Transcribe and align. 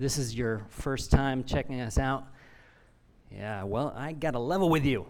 this 0.00 0.16
is 0.16 0.34
your 0.34 0.64
first 0.70 1.10
time 1.10 1.44
checking 1.44 1.82
us 1.82 1.98
out, 1.98 2.24
yeah, 3.30 3.64
well, 3.64 3.92
I 3.94 4.12
got 4.12 4.30
to 4.30 4.38
level 4.38 4.70
with 4.70 4.86
you. 4.86 5.06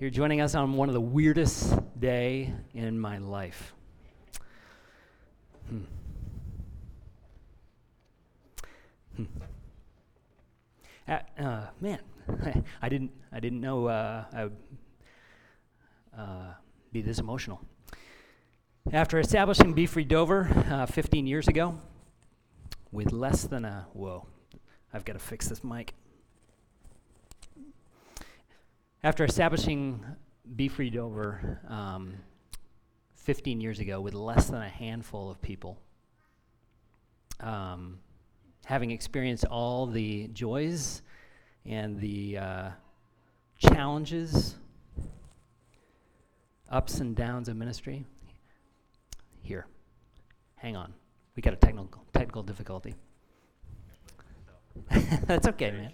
You're 0.00 0.08
joining 0.08 0.40
us 0.40 0.54
on 0.54 0.72
one 0.72 0.88
of 0.88 0.94
the 0.94 1.00
weirdest 1.00 1.78
day 2.00 2.54
in 2.72 2.98
my 2.98 3.18
life. 3.18 3.74
Hmm. 5.68 5.80
Hmm. 9.16 9.24
Uh, 11.06 11.18
uh, 11.38 11.66
man, 11.78 11.98
I 12.80 12.88
didn't, 12.88 13.12
I 13.30 13.38
didn't 13.38 13.60
know 13.60 13.86
uh, 13.86 14.24
I 14.32 14.44
would 14.44 14.56
uh, 16.16 16.54
be 16.90 17.02
this 17.02 17.18
emotional. 17.18 17.60
After 18.90 19.18
establishing 19.18 19.74
Be 19.74 19.84
Free 19.84 20.04
Dover 20.04 20.48
uh, 20.70 20.86
15 20.86 21.26
years 21.26 21.48
ago, 21.48 21.78
with 22.92 23.10
less 23.10 23.44
than 23.44 23.64
a 23.64 23.86
whoa, 23.94 24.26
I've 24.92 25.04
got 25.04 25.14
to 25.14 25.18
fix 25.18 25.48
this 25.48 25.64
mic. 25.64 25.94
After 29.02 29.24
establishing 29.24 30.04
Be 30.54 30.68
Free 30.68 30.90
Dover 30.90 31.58
um, 31.68 32.14
15 33.16 33.60
years 33.60 33.80
ago 33.80 34.00
with 34.00 34.14
less 34.14 34.46
than 34.46 34.62
a 34.62 34.68
handful 34.68 35.30
of 35.30 35.40
people, 35.40 35.78
um, 37.40 37.98
having 38.66 38.90
experienced 38.90 39.44
all 39.46 39.86
the 39.86 40.28
joys 40.28 41.02
and 41.64 41.98
the 41.98 42.38
uh, 42.38 42.70
challenges, 43.58 44.56
ups 46.70 47.00
and 47.00 47.16
downs 47.16 47.48
of 47.48 47.56
ministry, 47.56 48.04
here, 49.42 49.66
hang 50.56 50.76
on. 50.76 50.92
We 51.34 51.42
got 51.42 51.54
a 51.54 51.56
technical, 51.56 52.04
technical 52.12 52.42
difficulty. 52.42 52.94
That's 55.26 55.46
okay, 55.48 55.70
man. 55.70 55.92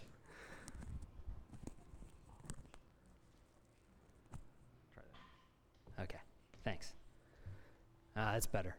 Okay, 6.01 6.19
thanks. 6.65 6.93
Ah, 8.17 8.33
that's 8.33 8.47
better. 8.47 8.77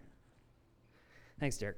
Thanks, 1.40 1.58
Derek. 1.58 1.78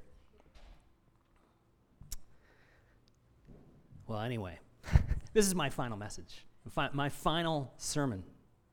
Well, 4.06 4.20
anyway, 4.20 4.58
this 5.32 5.46
is 5.46 5.54
my 5.54 5.70
final 5.70 5.96
message, 5.96 6.44
my 6.92 7.08
final 7.08 7.72
sermon 7.76 8.24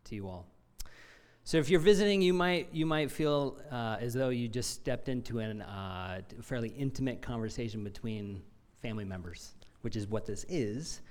to 0.05 0.15
you 0.15 0.27
all. 0.27 0.47
So 1.49 1.57
if 1.57 1.67
you're 1.67 1.79
visiting, 1.79 2.21
you 2.21 2.31
might 2.31 2.69
you 2.71 2.85
might 2.85 3.09
feel 3.09 3.57
uh, 3.71 3.97
as 3.99 4.13
though 4.13 4.29
you 4.29 4.47
just 4.47 4.69
stepped 4.69 5.09
into 5.09 5.39
a 5.39 5.45
uh, 5.45 6.21
fairly 6.43 6.69
intimate 6.69 7.23
conversation 7.23 7.83
between 7.83 8.43
family 8.83 9.03
members, 9.03 9.55
which 9.81 9.95
is 9.95 10.05
what 10.05 10.27
this 10.27 10.45
is. 10.47 11.01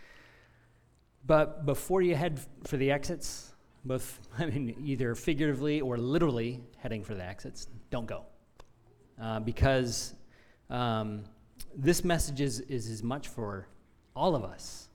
But 1.26 1.66
before 1.66 2.02
you 2.02 2.14
head 2.14 2.38
for 2.62 2.76
the 2.76 2.88
exits, 2.92 3.52
both 3.84 4.20
I 4.38 4.46
mean 4.46 4.76
either 4.84 5.16
figuratively 5.16 5.80
or 5.80 5.98
literally 5.98 6.60
heading 6.76 7.02
for 7.02 7.16
the 7.16 7.24
exits, 7.24 7.66
don't 7.90 8.06
go, 8.06 8.22
uh, 9.20 9.40
because 9.40 10.14
um, 10.70 11.24
this 11.74 12.04
message 12.04 12.40
is, 12.40 12.60
is 12.60 12.88
as 12.88 13.02
much 13.02 13.26
for 13.26 13.66
all 14.14 14.36
of 14.36 14.44
us 14.44 14.88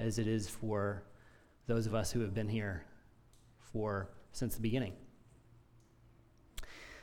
as 0.00 0.18
it 0.18 0.26
is 0.26 0.48
for 0.48 1.04
those 1.68 1.86
of 1.86 1.94
us 1.94 2.10
who 2.10 2.18
have 2.18 2.34
been 2.34 2.48
here 2.48 2.84
for 3.60 4.08
since 4.32 4.54
the 4.54 4.60
beginning. 4.60 4.94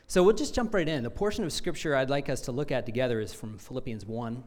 So 0.08 0.24
we'll 0.24 0.36
just 0.36 0.54
jump 0.54 0.74
right 0.74 0.88
in. 0.88 1.04
The 1.04 1.10
portion 1.10 1.44
of 1.44 1.52
scripture 1.52 1.96
I'd 1.96 2.10
like 2.10 2.30
us 2.30 2.42
to 2.42 2.52
look 2.52 2.72
at 2.72 2.86
together 2.86 3.20
is 3.20 3.34
from 3.34 3.58
Philippians 3.58 4.06
1. 4.06 4.44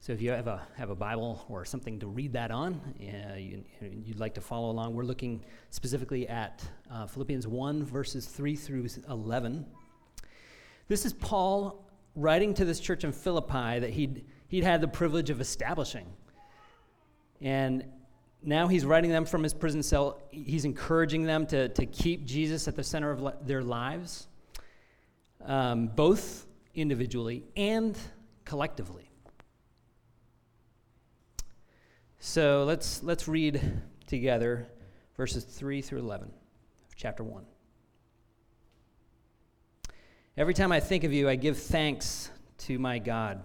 So 0.00 0.12
if 0.12 0.20
you 0.20 0.30
have 0.30 0.48
a, 0.48 0.66
have 0.76 0.90
a 0.90 0.96
Bible 0.96 1.44
or 1.48 1.64
something 1.64 2.00
to 2.00 2.06
read 2.08 2.32
that 2.32 2.50
on, 2.50 2.80
uh, 3.00 3.36
you, 3.36 3.62
would 3.80 4.18
like 4.18 4.34
to 4.34 4.40
follow 4.40 4.70
along, 4.70 4.94
we're 4.94 5.04
looking 5.04 5.44
specifically 5.70 6.26
at 6.26 6.64
uh, 6.90 7.06
Philippians 7.06 7.46
1, 7.46 7.84
verses 7.84 8.26
3 8.26 8.56
through 8.56 8.88
11. 9.08 9.64
This 10.88 11.06
is 11.06 11.12
Paul 11.12 11.88
writing 12.16 12.52
to 12.54 12.64
this 12.64 12.80
church 12.80 13.04
in 13.04 13.12
Philippi 13.12 13.78
that 13.78 13.90
he'd, 13.90 14.24
he'd 14.48 14.64
had 14.64 14.80
the 14.80 14.88
privilege 14.88 15.30
of 15.30 15.40
establishing. 15.40 16.06
And 17.40 17.84
now 18.44 18.66
he's 18.66 18.84
writing 18.84 19.10
them 19.10 19.24
from 19.24 19.42
his 19.42 19.54
prison 19.54 19.82
cell. 19.82 20.20
He's 20.30 20.64
encouraging 20.64 21.24
them 21.24 21.46
to, 21.46 21.68
to 21.68 21.86
keep 21.86 22.24
Jesus 22.24 22.66
at 22.66 22.74
the 22.74 22.82
center 22.82 23.10
of 23.10 23.20
le- 23.20 23.36
their 23.42 23.62
lives, 23.62 24.26
um, 25.44 25.88
both 25.88 26.46
individually 26.74 27.44
and 27.56 27.96
collectively. 28.44 29.08
So 32.18 32.64
let's, 32.64 33.02
let's 33.02 33.28
read 33.28 33.60
together 34.06 34.68
verses 35.16 35.44
3 35.44 35.82
through 35.82 36.00
11 36.00 36.28
of 36.28 36.96
chapter 36.96 37.22
1. 37.22 37.44
Every 40.36 40.54
time 40.54 40.72
I 40.72 40.80
think 40.80 41.04
of 41.04 41.12
you, 41.12 41.28
I 41.28 41.36
give 41.36 41.58
thanks 41.58 42.30
to 42.58 42.78
my 42.78 42.98
God. 42.98 43.42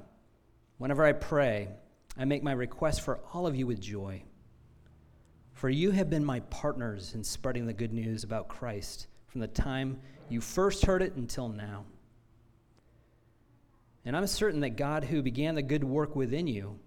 Whenever 0.78 1.04
I 1.04 1.12
pray, 1.12 1.70
I 2.18 2.26
make 2.26 2.44
my 2.44 2.54
request 2.54 3.02
for 3.02 3.20
all 3.34 3.46
of 3.46 3.56
you 3.56 3.68
with 3.68 3.82
joy 3.82 4.24
for 5.58 5.72
you 5.72 5.90
have 5.90 6.08
been 6.08 6.24
my 6.24 6.40
partners 6.42 7.16
in 7.16 7.24
spreading 7.24 7.66
the 7.66 7.74
good 7.74 7.92
news 7.92 8.24
about 8.24 8.48
Christ 8.48 9.08
from 9.26 9.42
the 9.42 9.48
time 9.48 10.00
you 10.30 10.40
first 10.40 10.86
heard 10.86 11.02
it 11.02 11.16
until 11.16 11.50
now. 11.50 11.84
And 14.06 14.16
I'm 14.16 14.28
certain 14.28 14.60
that 14.60 14.78
God, 14.78 15.04
who 15.04 15.24
began 15.24 15.56
the 15.56 15.64
good 15.64 15.84
work 15.84 16.16
within 16.16 16.46
you, 16.46 16.78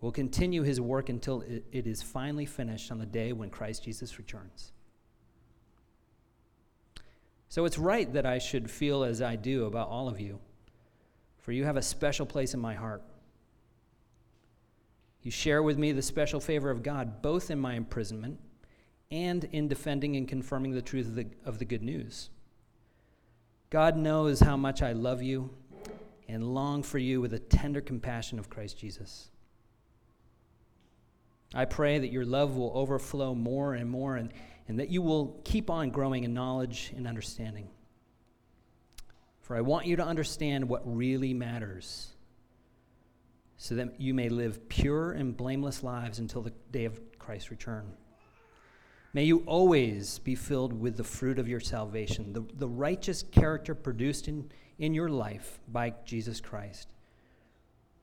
will 0.00 0.10
continue 0.10 0.62
his 0.62 0.80
work 0.80 1.10
until 1.10 1.42
it 1.42 1.86
is 1.86 2.02
finally 2.02 2.46
finished 2.46 2.90
on 2.90 2.98
the 2.98 3.04
day 3.04 3.34
when 3.34 3.50
Christ 3.50 3.84
Jesus 3.84 4.16
returns. 4.16 4.72
So 7.50 7.66
it's 7.66 7.76
right 7.76 8.10
that 8.14 8.24
I 8.24 8.38
should 8.38 8.70
feel 8.70 9.04
as 9.04 9.20
I 9.20 9.36
do 9.36 9.66
about 9.66 9.88
all 9.88 10.08
of 10.08 10.18
you, 10.18 10.38
for 11.40 11.52
you 11.52 11.64
have 11.64 11.76
a 11.76 11.82
special 11.82 12.24
place 12.24 12.54
in 12.54 12.60
my 12.60 12.74
heart. 12.74 13.02
You 15.24 15.30
share 15.30 15.62
with 15.62 15.78
me 15.78 15.90
the 15.92 16.02
special 16.02 16.38
favor 16.38 16.70
of 16.70 16.82
God, 16.82 17.22
both 17.22 17.50
in 17.50 17.58
my 17.58 17.74
imprisonment 17.74 18.38
and 19.10 19.42
in 19.44 19.68
defending 19.68 20.16
and 20.16 20.28
confirming 20.28 20.72
the 20.72 20.82
truth 20.82 21.06
of 21.06 21.14
the, 21.14 21.26
of 21.46 21.58
the 21.58 21.64
good 21.64 21.82
news. 21.82 22.28
God 23.70 23.96
knows 23.96 24.40
how 24.40 24.58
much 24.58 24.82
I 24.82 24.92
love 24.92 25.22
you 25.22 25.50
and 26.28 26.54
long 26.54 26.82
for 26.82 26.98
you 26.98 27.22
with 27.22 27.30
the 27.30 27.38
tender 27.38 27.80
compassion 27.80 28.38
of 28.38 28.50
Christ 28.50 28.78
Jesus. 28.78 29.30
I 31.54 31.64
pray 31.64 31.98
that 31.98 32.12
your 32.12 32.26
love 32.26 32.56
will 32.56 32.72
overflow 32.74 33.34
more 33.34 33.72
and 33.72 33.88
more 33.88 34.16
and, 34.16 34.30
and 34.68 34.78
that 34.78 34.90
you 34.90 35.00
will 35.00 35.40
keep 35.44 35.70
on 35.70 35.88
growing 35.88 36.24
in 36.24 36.34
knowledge 36.34 36.92
and 36.94 37.06
understanding. 37.06 37.68
For 39.40 39.56
I 39.56 39.62
want 39.62 39.86
you 39.86 39.96
to 39.96 40.04
understand 40.04 40.68
what 40.68 40.82
really 40.84 41.32
matters 41.32 42.13
so 43.56 43.74
that 43.74 44.00
you 44.00 44.14
may 44.14 44.28
live 44.28 44.68
pure 44.68 45.12
and 45.12 45.36
blameless 45.36 45.82
lives 45.82 46.18
until 46.18 46.42
the 46.42 46.52
day 46.70 46.84
of 46.84 47.00
Christ's 47.18 47.50
return. 47.50 47.92
May 49.12 49.24
you 49.24 49.44
always 49.46 50.18
be 50.18 50.34
filled 50.34 50.72
with 50.72 50.96
the 50.96 51.04
fruit 51.04 51.38
of 51.38 51.48
your 51.48 51.60
salvation, 51.60 52.32
the, 52.32 52.44
the 52.58 52.68
righteous 52.68 53.22
character 53.22 53.74
produced 53.74 54.26
in, 54.26 54.50
in 54.78 54.92
your 54.92 55.08
life 55.08 55.60
by 55.68 55.94
Jesus 56.04 56.40
Christ. 56.40 56.88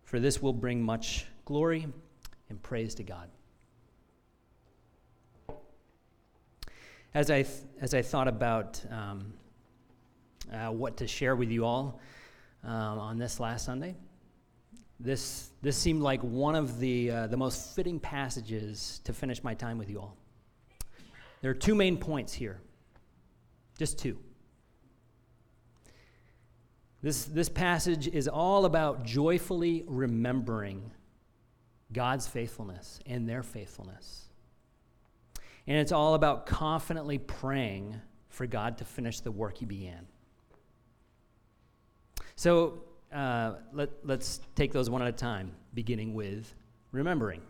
For 0.03 0.19
this 0.19 0.41
will 0.41 0.53
bring 0.53 0.81
much 0.81 1.25
glory 1.43 1.85
and 2.49 2.63
praise 2.63 2.95
to 2.95 3.03
God. 3.03 3.29
As 7.13 7.29
I, 7.29 7.43
th- 7.43 7.57
as 7.81 7.93
I 7.93 8.01
thought 8.01 8.29
about 8.29 8.81
um, 8.89 9.33
uh, 10.51 10.71
what 10.71 10.95
to 10.97 11.07
share 11.07 11.35
with 11.35 11.49
you 11.49 11.65
all 11.65 11.99
um, 12.63 12.99
on 12.99 13.17
this 13.17 13.37
last 13.37 13.65
Sunday, 13.65 13.95
this, 15.03 15.49
this 15.61 15.77
seemed 15.77 16.01
like 16.01 16.21
one 16.21 16.55
of 16.55 16.79
the, 16.79 17.11
uh, 17.11 17.27
the 17.27 17.37
most 17.37 17.75
fitting 17.75 17.99
passages 17.99 19.01
to 19.03 19.13
finish 19.13 19.43
my 19.43 19.53
time 19.53 19.77
with 19.77 19.89
you 19.89 19.99
all. 19.99 20.15
There 21.41 21.49
are 21.51 21.55
two 21.55 21.75
main 21.75 21.97
points 21.97 22.33
here, 22.33 22.59
just 23.77 23.97
two. 23.97 24.17
This, 27.01 27.25
this 27.25 27.49
passage 27.49 28.07
is 28.07 28.27
all 28.27 28.65
about 28.65 29.03
joyfully 29.03 29.83
remembering 29.87 30.91
God's 31.91 32.27
faithfulness 32.27 32.99
and 33.07 33.27
their 33.27 33.41
faithfulness. 33.41 34.25
And 35.65 35.77
it's 35.77 35.91
all 35.91 36.13
about 36.13 36.45
confidently 36.45 37.17
praying 37.17 37.99
for 38.29 38.45
God 38.45 38.77
to 38.77 38.85
finish 38.85 39.19
the 39.19 39.31
work 39.31 39.57
He 39.57 39.65
began. 39.65 40.05
So, 42.35 42.83
uh, 43.13 43.53
let, 43.73 43.89
let's 44.03 44.39
take 44.55 44.71
those 44.71 44.89
one 44.89 45.01
at 45.01 45.07
a 45.07 45.11
time, 45.11 45.51
beginning 45.73 46.13
with 46.13 46.53
remembering. 46.91 47.41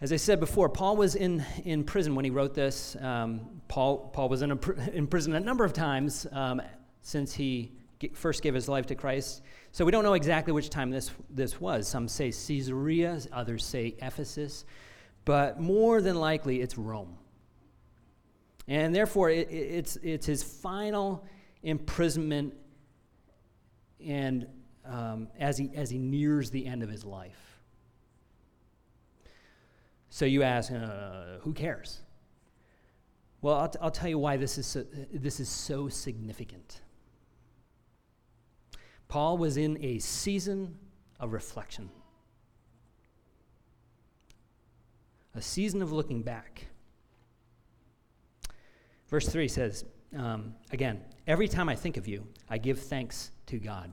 As 0.00 0.12
I 0.12 0.16
said 0.16 0.40
before, 0.40 0.70
Paul 0.70 0.96
was 0.96 1.14
in, 1.14 1.44
in 1.64 1.84
prison 1.84 2.14
when 2.14 2.24
he 2.24 2.30
wrote 2.30 2.54
this. 2.54 2.96
Um, 3.00 3.60
Paul, 3.68 3.98
Paul 4.14 4.30
was 4.30 4.40
in, 4.40 4.52
a, 4.52 4.58
in 4.92 5.06
prison 5.06 5.34
a 5.34 5.40
number 5.40 5.64
of 5.64 5.74
times 5.74 6.26
um, 6.32 6.62
since 7.02 7.34
he 7.34 7.72
first 8.14 8.42
gave 8.42 8.54
his 8.54 8.66
life 8.66 8.86
to 8.86 8.94
Christ. 8.94 9.42
So 9.72 9.84
we 9.84 9.92
don't 9.92 10.04
know 10.04 10.14
exactly 10.14 10.54
which 10.54 10.70
time 10.70 10.90
this, 10.90 11.10
this 11.28 11.60
was. 11.60 11.86
Some 11.86 12.08
say 12.08 12.32
Caesarea, 12.32 13.20
others 13.30 13.62
say 13.62 13.94
Ephesus, 14.00 14.64
but 15.26 15.60
more 15.60 16.00
than 16.00 16.16
likely 16.16 16.62
it's 16.62 16.78
Rome. 16.78 17.16
And 18.66 18.94
therefore, 18.94 19.28
it, 19.28 19.50
it's, 19.50 19.96
it's 19.96 20.24
his 20.24 20.42
final 20.42 21.26
imprisonment 21.62 22.54
and 24.06 24.46
um, 24.84 25.28
as, 25.38 25.58
he, 25.58 25.70
as 25.74 25.90
he 25.90 25.98
nears 25.98 26.50
the 26.50 26.66
end 26.66 26.82
of 26.82 26.88
his 26.88 27.04
life. 27.04 27.60
So 30.08 30.24
you 30.24 30.42
ask, 30.42 30.72
uh, 30.72 31.38
who 31.40 31.52
cares? 31.52 32.00
Well, 33.42 33.56
I'll, 33.56 33.68
t- 33.68 33.78
I'll 33.80 33.90
tell 33.90 34.08
you 34.08 34.18
why 34.18 34.36
this 34.36 34.58
is 34.58 34.66
so, 34.66 34.84
this 35.12 35.40
is 35.40 35.48
so 35.48 35.88
significant. 35.88 36.80
Paul 39.08 39.38
was 39.38 39.56
in 39.56 39.82
a 39.82 39.98
season 39.98 40.76
of 41.18 41.32
reflection, 41.32 41.90
a 45.34 45.42
season 45.42 45.80
of 45.82 45.92
looking 45.92 46.22
back. 46.22 46.66
Verse 49.08 49.28
3 49.28 49.48
says, 49.48 49.84
um, 50.16 50.54
again, 50.70 51.00
every 51.26 51.48
time 51.48 51.68
I 51.68 51.74
think 51.74 51.96
of 51.96 52.06
you, 52.06 52.26
I 52.50 52.58
give 52.58 52.80
thanks 52.80 53.30
to 53.46 53.58
God. 53.58 53.92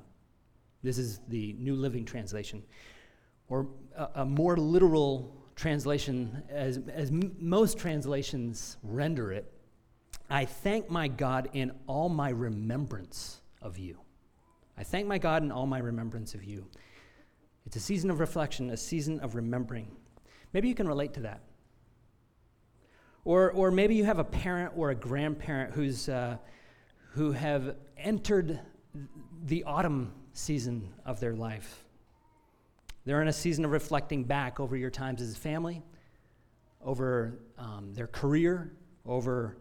This 0.82 0.98
is 0.98 1.20
the 1.28 1.54
New 1.60 1.76
Living 1.76 2.06
Translation. 2.06 2.64
Or 3.50 3.68
a, 3.96 4.08
a 4.16 4.26
more 4.26 4.58
literal 4.58 5.36
translation, 5.56 6.44
as, 6.50 6.80
as 6.92 7.10
m- 7.10 7.36
most 7.40 7.78
translations 7.78 8.78
render 8.82 9.32
it, 9.32 9.52
I 10.30 10.46
thank 10.46 10.90
my 10.90 11.08
God 11.08 11.50
in 11.54 11.72
all 11.86 12.10
my 12.10 12.30
remembrance 12.30 13.42
of 13.62 13.78
you. 13.78 14.00
I 14.78 14.84
thank 14.84 15.08
my 15.08 15.18
God 15.18 15.44
in 15.44 15.52
all 15.52 15.66
my 15.68 15.80
remembrance 15.80 16.34
of 16.34 16.44
you. 16.44 16.66
It's 17.66 17.76
a 17.76 17.80
season 17.80 18.10
of 18.10 18.20
reflection, 18.20 18.70
a 18.72 18.78
season 18.78 19.20
of 19.20 19.36
remembering. 19.36 19.88
Maybe 20.54 20.68
you 20.68 20.76
can 20.76 20.88
relate 20.88 21.14
to 21.14 21.22
that. 21.22 21.42
Or, 23.24 23.52
or 23.52 23.72
maybe 23.72 23.96
you 23.96 24.06
have 24.06 24.20
a 24.20 24.24
parent 24.24 24.74
or 24.76 24.90
a 24.90 24.96
grandparent 24.96 25.74
who's, 25.74 26.08
uh, 26.08 26.38
who 27.18 27.32
have 27.32 27.76
entered 27.98 28.60
the 29.46 29.64
autumn 29.64 30.14
season 30.34 30.94
of 31.04 31.20
their 31.20 31.34
life. 31.34 31.84
They're 33.06 33.24
in 33.24 33.28
a 33.28 33.34
season 33.34 33.66
of 33.66 33.72
reflecting 33.72 34.24
back 34.24 34.60
over 34.60 34.78
your 34.78 34.92
times 34.92 35.20
as 35.20 35.34
a 35.34 35.36
family, 35.36 35.82
over 36.80 37.40
um, 37.58 37.92
their 37.96 38.06
career, 38.06 38.72
over 39.04 39.58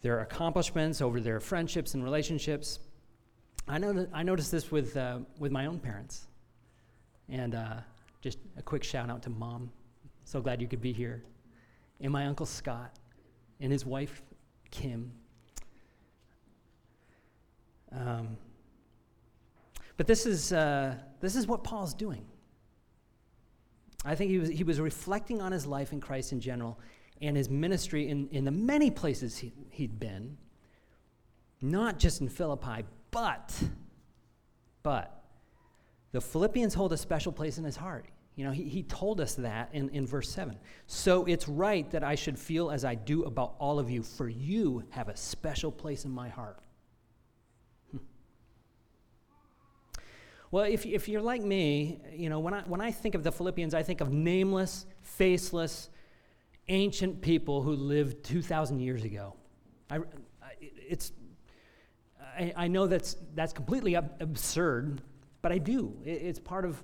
their 0.00 0.20
accomplishments, 0.20 1.00
over 1.00 1.20
their 1.20 1.40
friendships 1.40 1.94
and 1.94 2.04
relationships. 2.04 2.78
I, 3.66 3.78
know 3.78 4.06
I 4.12 4.22
noticed 4.22 4.52
this 4.52 4.70
with, 4.70 4.96
uh, 4.96 5.18
with 5.40 5.50
my 5.50 5.66
own 5.66 5.80
parents. 5.80 6.28
And 7.28 7.56
uh, 7.56 7.78
just 8.20 8.38
a 8.56 8.62
quick 8.62 8.84
shout 8.84 9.10
out 9.10 9.22
to 9.24 9.30
mom. 9.30 9.72
So 10.22 10.40
glad 10.40 10.62
you 10.62 10.68
could 10.68 10.80
be 10.80 10.92
here. 10.92 11.24
And 12.00 12.12
my 12.12 12.26
uncle 12.26 12.46
Scott 12.46 12.94
and 13.58 13.72
his 13.72 13.84
wife 13.84 14.22
Kim. 14.70 15.10
Um, 17.92 18.36
but 19.96 20.06
this 20.06 20.26
is, 20.26 20.52
uh, 20.52 20.94
this 21.20 21.36
is 21.36 21.46
what 21.46 21.64
Paul's 21.64 21.94
doing. 21.94 22.24
I 24.04 24.14
think 24.14 24.30
he 24.30 24.38
was, 24.38 24.48
he 24.48 24.64
was 24.64 24.80
reflecting 24.80 25.42
on 25.42 25.52
his 25.52 25.66
life 25.66 25.92
in 25.92 26.00
Christ 26.00 26.32
in 26.32 26.40
general 26.40 26.78
and 27.20 27.36
his 27.36 27.50
ministry 27.50 28.08
in, 28.08 28.28
in 28.30 28.44
the 28.44 28.50
many 28.50 28.90
places 28.90 29.36
he, 29.36 29.52
he'd 29.70 30.00
been, 30.00 30.38
not 31.60 31.98
just 31.98 32.20
in 32.20 32.28
Philippi, 32.28 32.84
but, 33.10 33.54
but, 34.82 35.16
the 36.12 36.20
Philippians 36.20 36.74
hold 36.74 36.92
a 36.92 36.96
special 36.96 37.30
place 37.30 37.58
in 37.58 37.64
his 37.64 37.76
heart. 37.76 38.06
You 38.34 38.44
know, 38.44 38.52
he, 38.52 38.64
he 38.64 38.82
told 38.82 39.20
us 39.20 39.34
that 39.34 39.68
in, 39.72 39.90
in 39.90 40.06
verse 40.06 40.28
7. 40.30 40.56
So 40.86 41.24
it's 41.26 41.46
right 41.46 41.88
that 41.90 42.02
I 42.02 42.14
should 42.14 42.38
feel 42.38 42.70
as 42.70 42.84
I 42.84 42.94
do 42.94 43.24
about 43.24 43.54
all 43.58 43.78
of 43.78 43.90
you, 43.90 44.02
for 44.02 44.28
you 44.28 44.82
have 44.90 45.08
a 45.08 45.16
special 45.16 45.70
place 45.70 46.04
in 46.04 46.10
my 46.10 46.28
heart. 46.28 46.58
Well, 50.52 50.64
if, 50.64 50.84
if 50.84 51.08
you're 51.08 51.22
like 51.22 51.42
me, 51.42 52.00
you 52.12 52.28
know, 52.28 52.40
when 52.40 52.54
I, 52.54 52.62
when 52.62 52.80
I 52.80 52.90
think 52.90 53.14
of 53.14 53.22
the 53.22 53.30
Philippians, 53.30 53.72
I 53.72 53.84
think 53.84 54.00
of 54.00 54.10
nameless, 54.10 54.84
faceless, 55.00 55.90
ancient 56.68 57.20
people 57.20 57.62
who 57.62 57.72
lived 57.72 58.24
2,000 58.24 58.80
years 58.80 59.04
ago. 59.04 59.36
I, 59.88 60.00
it's, 60.60 61.12
I, 62.20 62.52
I 62.56 62.68
know 62.68 62.88
that's, 62.88 63.16
that's 63.34 63.52
completely 63.52 63.94
ab- 63.94 64.16
absurd, 64.20 65.02
but 65.40 65.52
I 65.52 65.58
do. 65.58 65.96
It, 66.04 66.22
it's 66.22 66.40
part 66.40 66.64
of, 66.64 66.82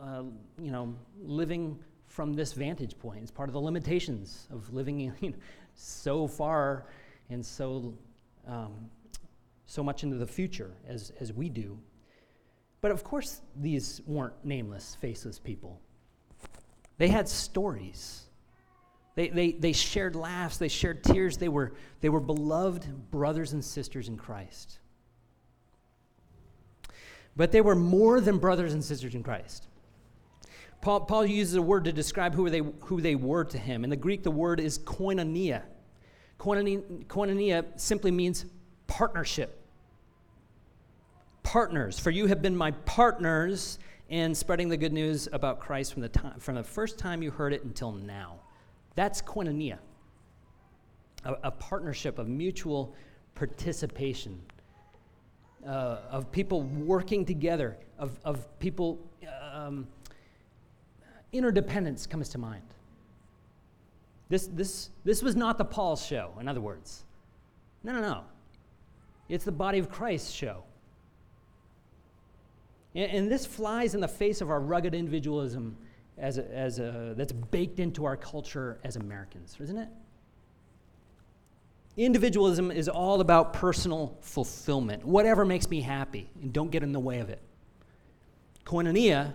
uh, 0.00 0.22
you 0.58 0.70
know, 0.70 0.94
living 1.20 1.78
from 2.06 2.32
this 2.32 2.54
vantage 2.54 2.98
point. 2.98 3.20
It's 3.20 3.30
part 3.30 3.50
of 3.50 3.52
the 3.52 3.60
limitations 3.60 4.48
of 4.50 4.72
living 4.72 5.00
in, 5.00 5.14
you 5.20 5.30
know, 5.30 5.36
so 5.74 6.26
far 6.26 6.86
and 7.28 7.44
so, 7.44 7.92
um, 8.46 8.88
so 9.66 9.82
much 9.82 10.04
into 10.04 10.16
the 10.16 10.26
future 10.26 10.72
as, 10.88 11.12
as 11.20 11.34
we 11.34 11.50
do. 11.50 11.78
But 12.84 12.90
of 12.90 13.02
course, 13.02 13.40
these 13.56 14.02
weren't 14.06 14.34
nameless, 14.44 14.98
faceless 15.00 15.38
people. 15.38 15.80
They 16.98 17.08
had 17.08 17.30
stories. 17.30 18.24
They, 19.14 19.28
they, 19.28 19.52
they 19.52 19.72
shared 19.72 20.14
laughs, 20.14 20.58
they 20.58 20.68
shared 20.68 21.02
tears, 21.02 21.38
they 21.38 21.48
were, 21.48 21.72
they 22.02 22.10
were 22.10 22.20
beloved 22.20 23.10
brothers 23.10 23.54
and 23.54 23.64
sisters 23.64 24.08
in 24.08 24.18
Christ. 24.18 24.80
But 27.34 27.52
they 27.52 27.62
were 27.62 27.74
more 27.74 28.20
than 28.20 28.36
brothers 28.36 28.74
and 28.74 28.84
sisters 28.84 29.14
in 29.14 29.22
Christ. 29.22 29.66
Paul, 30.82 31.00
Paul 31.00 31.24
uses 31.24 31.54
a 31.54 31.62
word 31.62 31.84
to 31.84 31.92
describe 31.94 32.34
who 32.34 32.50
they, 32.50 32.60
who 32.80 33.00
they 33.00 33.14
were 33.14 33.46
to 33.46 33.56
him. 33.56 33.84
In 33.84 33.88
the 33.88 33.96
Greek, 33.96 34.22
the 34.22 34.30
word 34.30 34.60
is 34.60 34.78
koinonia. 34.80 35.62
Koinonia, 36.38 37.06
koinonia 37.06 37.80
simply 37.80 38.10
means 38.10 38.44
partnership. 38.86 39.63
Partners. 41.54 42.00
For 42.00 42.10
you 42.10 42.26
have 42.26 42.42
been 42.42 42.56
my 42.56 42.72
partners 42.72 43.78
in 44.08 44.34
spreading 44.34 44.68
the 44.68 44.76
good 44.76 44.92
news 44.92 45.28
about 45.32 45.60
Christ 45.60 45.92
from 45.92 46.02
the, 46.02 46.08
time, 46.08 46.40
from 46.40 46.56
the 46.56 46.64
first 46.64 46.98
time 46.98 47.22
you 47.22 47.30
heard 47.30 47.52
it 47.52 47.62
until 47.62 47.92
now. 47.92 48.40
That's 48.96 49.22
koinonia, 49.22 49.78
a, 51.24 51.34
a 51.44 51.52
partnership 51.52 52.18
of 52.18 52.26
mutual 52.26 52.96
participation 53.36 54.40
uh, 55.64 55.98
of 56.10 56.32
people 56.32 56.62
working 56.62 57.24
together, 57.24 57.76
of, 58.00 58.18
of 58.24 58.58
people, 58.58 58.98
um, 59.52 59.86
interdependence 61.32 62.04
comes 62.04 62.30
to 62.30 62.38
mind. 62.38 62.64
This, 64.28 64.48
this, 64.48 64.90
this 65.04 65.22
was 65.22 65.36
not 65.36 65.58
the 65.58 65.64
Paul 65.64 65.94
show, 65.94 66.32
in 66.40 66.48
other 66.48 66.60
words. 66.60 67.04
No, 67.84 67.92
no, 67.92 68.00
no. 68.00 68.24
It's 69.28 69.44
the 69.44 69.52
body 69.52 69.78
of 69.78 69.88
Christ 69.88 70.34
show. 70.34 70.64
And, 72.94 73.30
this 73.30 73.44
flies 73.44 73.94
in 73.94 74.00
the 74.00 74.08
face 74.08 74.40
of 74.40 74.50
our 74.50 74.60
rugged 74.60 74.94
individualism 74.94 75.76
as 76.16 76.38
a, 76.38 76.48
as 76.54 76.78
a, 76.78 77.14
that's 77.16 77.32
baked 77.32 77.80
into 77.80 78.04
our 78.04 78.16
culture 78.16 78.78
as 78.84 78.96
Americans, 78.96 79.56
isn't 79.60 79.76
it? 79.76 79.88
Individualism 81.96 82.70
is 82.70 82.88
all 82.88 83.20
about 83.20 83.52
personal 83.52 84.16
fulfillment, 84.20 85.04
whatever 85.04 85.44
makes 85.44 85.68
me 85.70 85.80
happy, 85.80 86.28
and 86.40 86.52
don't 86.52 86.70
get 86.70 86.82
in 86.82 86.92
the 86.92 87.00
way 87.00 87.20
of 87.20 87.30
it. 87.30 87.40
Koinonia, 88.64 89.34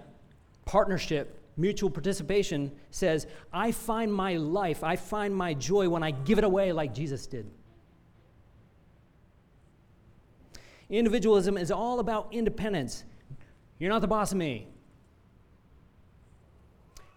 partnership, 0.66 1.42
mutual 1.56 1.90
participation, 1.90 2.72
says, 2.92 3.28
I 3.52 3.72
find 3.72 4.14
my 4.14 4.38
life, 4.38 4.84
I 4.84 4.96
find 4.96 5.36
my 5.36 5.54
joy 5.54 5.90
when 5.90 6.04
I 6.04 6.12
give 6.12 6.38
it 6.38 6.44
away 6.44 6.72
like 6.72 6.94
Jesus 6.94 7.28
did. 7.28 7.50
Individualism 10.90 11.58
is 11.58 11.72
all 11.72 12.00
about 12.00 12.30
independence. 12.32 13.04
You're 13.80 13.90
not 13.90 14.02
the 14.02 14.08
boss 14.08 14.32
of 14.32 14.38
me. 14.38 14.68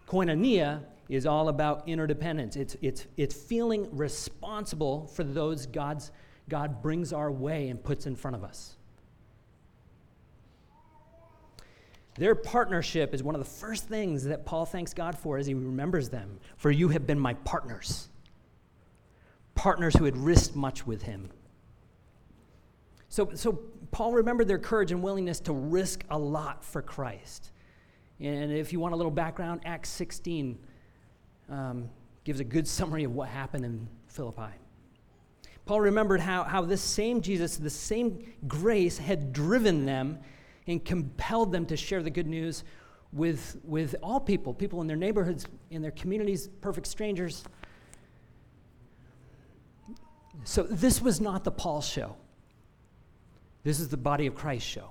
Koinonia 0.06 0.84
is 1.08 1.26
all 1.26 1.48
about 1.48 1.88
interdependence. 1.88 2.56
It's, 2.56 2.76
it's, 2.80 3.06
it's 3.16 3.34
feeling 3.34 3.94
responsible 3.96 5.08
for 5.08 5.24
those 5.24 5.66
God's, 5.66 6.12
God 6.48 6.80
brings 6.82 7.12
our 7.12 7.30
way 7.30 7.68
and 7.68 7.82
puts 7.82 8.06
in 8.06 8.14
front 8.14 8.36
of 8.36 8.44
us. 8.44 8.76
Their 12.16 12.34
partnership 12.34 13.14
is 13.14 13.22
one 13.22 13.34
of 13.34 13.40
the 13.40 13.50
first 13.50 13.88
things 13.88 14.24
that 14.24 14.44
Paul 14.44 14.66
thanks 14.66 14.92
God 14.92 15.16
for 15.16 15.38
as 15.38 15.46
he 15.46 15.54
remembers 15.54 16.10
them. 16.10 16.38
For 16.56 16.70
you 16.70 16.88
have 16.88 17.06
been 17.06 17.18
my 17.18 17.34
partners, 17.34 18.08
partners 19.54 19.96
who 19.96 20.04
had 20.04 20.16
risked 20.16 20.54
much 20.54 20.86
with 20.86 21.02
him. 21.02 21.30
So, 23.08 23.30
so 23.34 23.60
Paul 23.92 24.12
remembered 24.12 24.48
their 24.48 24.58
courage 24.58 24.90
and 24.90 25.02
willingness 25.02 25.38
to 25.40 25.52
risk 25.52 26.02
a 26.10 26.18
lot 26.18 26.64
for 26.64 26.80
Christ. 26.82 27.52
And 28.18 28.50
if 28.50 28.72
you 28.72 28.80
want 28.80 28.94
a 28.94 28.96
little 28.96 29.12
background, 29.12 29.60
Acts 29.66 29.90
16 29.90 30.58
um, 31.50 31.90
gives 32.24 32.40
a 32.40 32.44
good 32.44 32.66
summary 32.66 33.04
of 33.04 33.14
what 33.14 33.28
happened 33.28 33.66
in 33.66 33.86
Philippi. 34.08 34.54
Paul 35.66 35.82
remembered 35.82 36.20
how, 36.20 36.42
how 36.42 36.62
this 36.62 36.80
same 36.80 37.20
Jesus, 37.20 37.58
the 37.58 37.70
same 37.70 38.32
grace, 38.48 38.96
had 38.96 39.32
driven 39.32 39.84
them 39.84 40.18
and 40.66 40.82
compelled 40.82 41.52
them 41.52 41.66
to 41.66 41.76
share 41.76 42.02
the 42.02 42.10
good 42.10 42.26
news 42.26 42.64
with, 43.12 43.60
with 43.62 43.94
all 44.02 44.18
people 44.18 44.54
people 44.54 44.80
in 44.80 44.86
their 44.86 44.96
neighborhoods, 44.96 45.44
in 45.70 45.82
their 45.82 45.90
communities, 45.90 46.48
perfect 46.62 46.86
strangers. 46.86 47.44
So, 50.44 50.62
this 50.62 51.02
was 51.02 51.20
not 51.20 51.44
the 51.44 51.50
Paul 51.50 51.82
show. 51.82 52.16
This 53.64 53.80
is 53.80 53.88
the 53.88 53.96
body 53.96 54.26
of 54.26 54.34
Christ 54.34 54.66
show. 54.66 54.90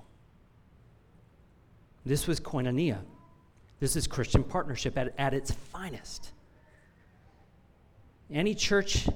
This 2.05 2.27
was 2.27 2.39
koinonia. 2.39 2.99
This 3.79 3.95
is 3.95 4.07
Christian 4.07 4.43
partnership 4.43 4.97
at, 4.97 5.13
at 5.17 5.33
its 5.33 5.51
finest. 5.51 6.31
Any 8.31 8.55
church 8.55 9.07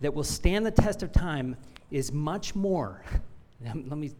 that 0.00 0.14
will 0.14 0.24
stand 0.24 0.64
the 0.64 0.70
test 0.70 1.02
of 1.02 1.12
time 1.12 1.56
is 1.90 2.12
much 2.12 2.54
more, 2.54 3.02
let 3.64 3.98
me 3.98 4.12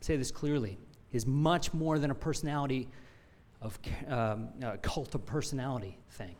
say 0.00 0.16
this 0.16 0.30
clearly, 0.30 0.78
is 1.12 1.26
much 1.26 1.74
more 1.74 1.98
than 1.98 2.10
a 2.10 2.14
personality 2.14 2.88
of 3.60 3.78
um, 4.08 4.48
a 4.62 4.76
cult 4.78 5.14
of 5.14 5.24
personality 5.26 5.98
thing. 6.10 6.36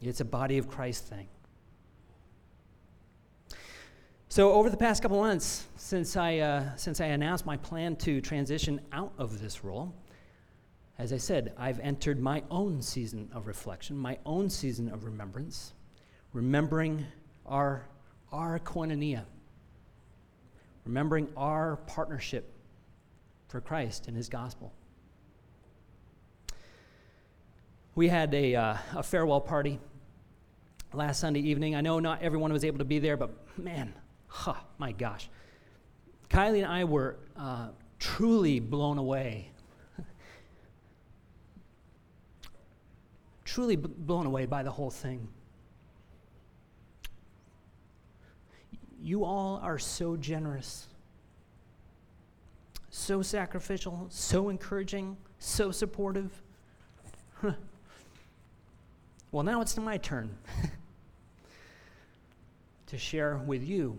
It's 0.00 0.20
a 0.20 0.24
body 0.24 0.58
of 0.58 0.68
Christ 0.68 1.04
thing. 1.04 1.28
So 4.32 4.52
over 4.52 4.70
the 4.70 4.76
past 4.76 5.02
couple 5.02 5.18
months, 5.18 5.66
since 5.74 6.16
I 6.16 6.38
uh, 6.38 6.76
since 6.76 7.00
I 7.00 7.06
announced 7.06 7.44
my 7.44 7.56
plan 7.56 7.96
to 7.96 8.20
transition 8.20 8.80
out 8.92 9.12
of 9.18 9.40
this 9.42 9.64
role, 9.64 9.92
as 10.98 11.12
I 11.12 11.16
said, 11.16 11.52
I've 11.58 11.80
entered 11.80 12.20
my 12.20 12.44
own 12.48 12.80
season 12.80 13.28
of 13.34 13.48
reflection, 13.48 13.98
my 13.98 14.18
own 14.24 14.48
season 14.48 14.88
of 14.88 15.02
remembrance, 15.02 15.72
remembering 16.32 17.04
our 17.44 17.88
our 18.30 18.60
koinonia, 18.60 19.24
remembering 20.84 21.26
our 21.36 21.78
partnership 21.88 22.52
for 23.48 23.60
Christ 23.60 24.06
and 24.06 24.16
His 24.16 24.28
gospel. 24.28 24.72
We 27.96 28.06
had 28.06 28.32
a, 28.32 28.54
uh, 28.54 28.76
a 28.94 29.02
farewell 29.02 29.40
party 29.40 29.80
last 30.92 31.18
Sunday 31.18 31.40
evening. 31.40 31.74
I 31.74 31.80
know 31.80 31.98
not 31.98 32.22
everyone 32.22 32.52
was 32.52 32.64
able 32.64 32.78
to 32.78 32.84
be 32.84 33.00
there, 33.00 33.16
but 33.16 33.30
man, 33.58 33.92
huh, 34.30 34.54
my 34.78 34.92
gosh. 34.92 35.28
Kylie 36.30 36.62
and 36.62 36.72
I 36.72 36.84
were 36.84 37.16
uh, 37.36 37.68
truly 37.98 38.60
blown 38.60 38.96
away. 38.98 39.50
truly 43.44 43.76
b- 43.76 43.90
blown 43.98 44.26
away 44.26 44.46
by 44.46 44.62
the 44.62 44.70
whole 44.70 44.90
thing. 44.90 45.28
You 49.02 49.24
all 49.24 49.58
are 49.62 49.78
so 49.78 50.16
generous, 50.16 50.86
so 52.90 53.22
sacrificial, 53.22 54.06
so 54.10 54.50
encouraging, 54.50 55.16
so 55.38 55.72
supportive. 55.72 56.30
well, 59.32 59.42
now 59.42 59.60
it's 59.62 59.76
my 59.78 59.96
turn 59.96 60.36
to 62.86 62.98
share 62.98 63.38
with 63.38 63.66
you 63.66 63.98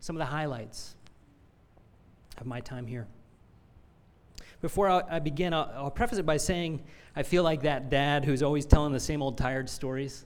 some 0.00 0.16
of 0.16 0.20
the 0.20 0.26
highlights 0.26 0.94
of 2.38 2.46
my 2.46 2.60
time 2.60 2.86
here. 2.86 3.06
Before 4.60 4.88
I, 4.88 5.18
begin, 5.20 5.54
I'll, 5.54 5.70
I'll 5.74 5.90
preface 5.90 6.18
it 6.18 6.26
by 6.26 6.36
saying 6.36 6.82
I 7.16 7.22
feel 7.22 7.42
like 7.42 7.62
that 7.62 7.88
dad 7.90 8.24
who's 8.24 8.42
always 8.42 8.66
telling 8.66 8.92
the 8.92 9.00
same 9.00 9.22
old 9.22 9.38
tired 9.38 9.68
stories. 9.70 10.24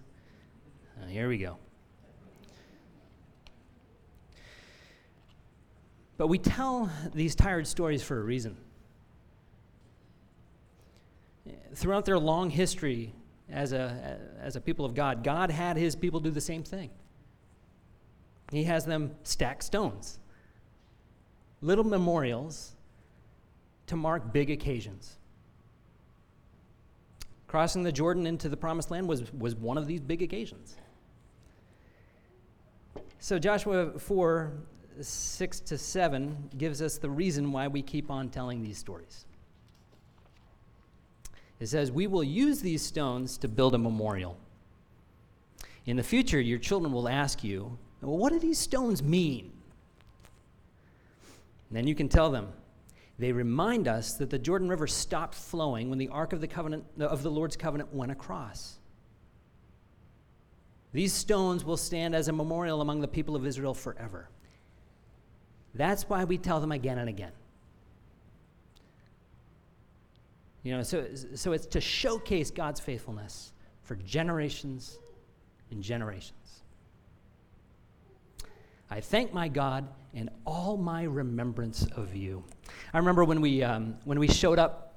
Uh, 1.01 1.07
here 1.07 1.29
we 1.29 1.39
go. 1.39 1.59
But 6.17 6.29
we 6.29 6.39
tell 6.39 6.91
these 7.13 7.35
tired 7.35 7.67
stories 7.67 8.03
for 8.03 8.21
a 8.21 8.23
reason. 8.23 8.57
Throughout 11.75 12.05
their 12.05 12.19
long 12.19 12.51
history 12.51 13.13
as 13.51 13.73
a, 13.73 14.19
as 14.41 14.55
a 14.57 14.61
people 14.61 14.85
of 14.85 14.95
God, 14.95 15.25
God 15.25 15.51
had 15.51 15.77
his 15.77 15.97
people 15.97 16.21
do 16.21 16.31
the 16.31 16.41
same 16.41 16.63
thing. 16.63 16.91
He 18.51 18.65
has 18.65 18.85
them 18.85 19.15
stack 19.23 19.63
stones, 19.63 20.19
little 21.61 21.85
memorials 21.85 22.73
to 23.87 23.97
mark 23.97 24.33
big 24.33 24.51
occasions. 24.51 25.17
Crossing 27.47 27.83
the 27.83 27.93
Jordan 27.93 28.27
into 28.27 28.49
the 28.49 28.57
promised 28.57 28.91
land 28.91 29.09
was, 29.09 29.33
was 29.33 29.55
one 29.55 29.79
of 29.79 29.87
these 29.87 30.01
big 30.01 30.23
occasions. 30.23 30.77
So, 33.21 33.39
Joshua 33.39 33.99
4 33.99 34.53
6 35.01 35.61
to 35.61 35.79
7 35.79 36.51
gives 36.57 36.81
us 36.81 36.99
the 36.99 37.11
reason 37.11 37.53
why 37.53 37.67
we 37.69 37.83
keep 37.83 38.11
on 38.11 38.29
telling 38.29 38.63
these 38.63 38.79
stories. 38.79 39.25
It 41.61 41.69
says, 41.69 41.91
We 41.91 42.07
will 42.07 42.25
use 42.25 42.61
these 42.61 42.83
stones 42.83 43.39
to 43.39 43.49
build 43.49 43.75
a 43.75 43.79
memorial. 43.79 44.37
In 45.87 45.97
the 45.97 46.03
future, 46.03 46.41
your 46.41 46.59
children 46.59 46.93
will 46.93 47.09
ask 47.09 47.43
you, 47.43 47.79
well, 48.07 48.19
what 48.19 48.33
do 48.33 48.39
these 48.39 48.59
stones 48.59 49.03
mean? 49.03 49.53
And 51.69 51.79
then 51.79 51.87
you 51.87 51.95
can 51.95 52.09
tell 52.09 52.31
them. 52.31 52.49
They 53.19 53.33
remind 53.33 53.87
us 53.87 54.15
that 54.15 54.31
the 54.31 54.39
Jordan 54.39 54.69
River 54.69 54.87
stopped 54.87 55.35
flowing 55.35 55.89
when 55.89 55.99
the 55.99 56.09
Ark 56.09 56.33
of 56.33 56.41
the 56.41 56.49
Covenant 56.49 56.85
of 56.99 57.23
the 57.23 57.31
Lord's 57.31 57.57
covenant 57.57 57.95
went 57.95 58.11
across. 58.11 58.79
These 60.93 61.13
stones 61.13 61.65
will 61.65 61.77
stand 61.77 62.15
as 62.15 62.29
a 62.29 62.33
memorial 62.33 62.81
among 62.81 63.01
the 63.01 63.09
people 63.09 63.35
of 63.35 63.47
Israel 63.47 63.75
forever. 63.75 64.29
That's 65.75 66.09
why 66.09 66.25
we 66.25 66.39
tell 66.39 66.61
them 66.61 66.73
again 66.73 66.99
and 66.99 67.09
again. 67.09 67.33
You 70.63 70.77
know, 70.77 70.83
so, 70.83 71.07
so 71.35 71.53
it's 71.53 71.67
to 71.67 71.81
showcase 71.81 72.51
God's 72.51 72.81
faithfulness 72.81 73.53
for 73.83 73.97
generations 73.97 74.99
and 75.71 75.83
generations. 75.83 76.44
I 78.95 79.01
thank 79.01 79.35
my 79.35 79.49
God 79.49 79.89
in 80.13 80.31
all 80.45 80.77
my 80.77 81.03
remembrance 81.03 81.85
of 81.97 82.15
you. 82.15 82.45
I 82.93 82.99
remember 82.99 83.25
when 83.25 83.41
we, 83.41 83.61
um, 83.61 83.97
when 84.05 84.21
we 84.21 84.29
showed 84.29 84.61
up 84.61 84.95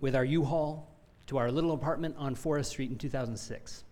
with 0.00 0.16
our 0.16 0.24
U 0.24 0.42
Haul 0.42 0.92
to 1.28 1.38
our 1.38 1.52
little 1.52 1.70
apartment 1.70 2.16
on 2.18 2.34
Forest 2.34 2.70
Street 2.70 2.90
in 2.90 2.98
2006. 2.98 3.84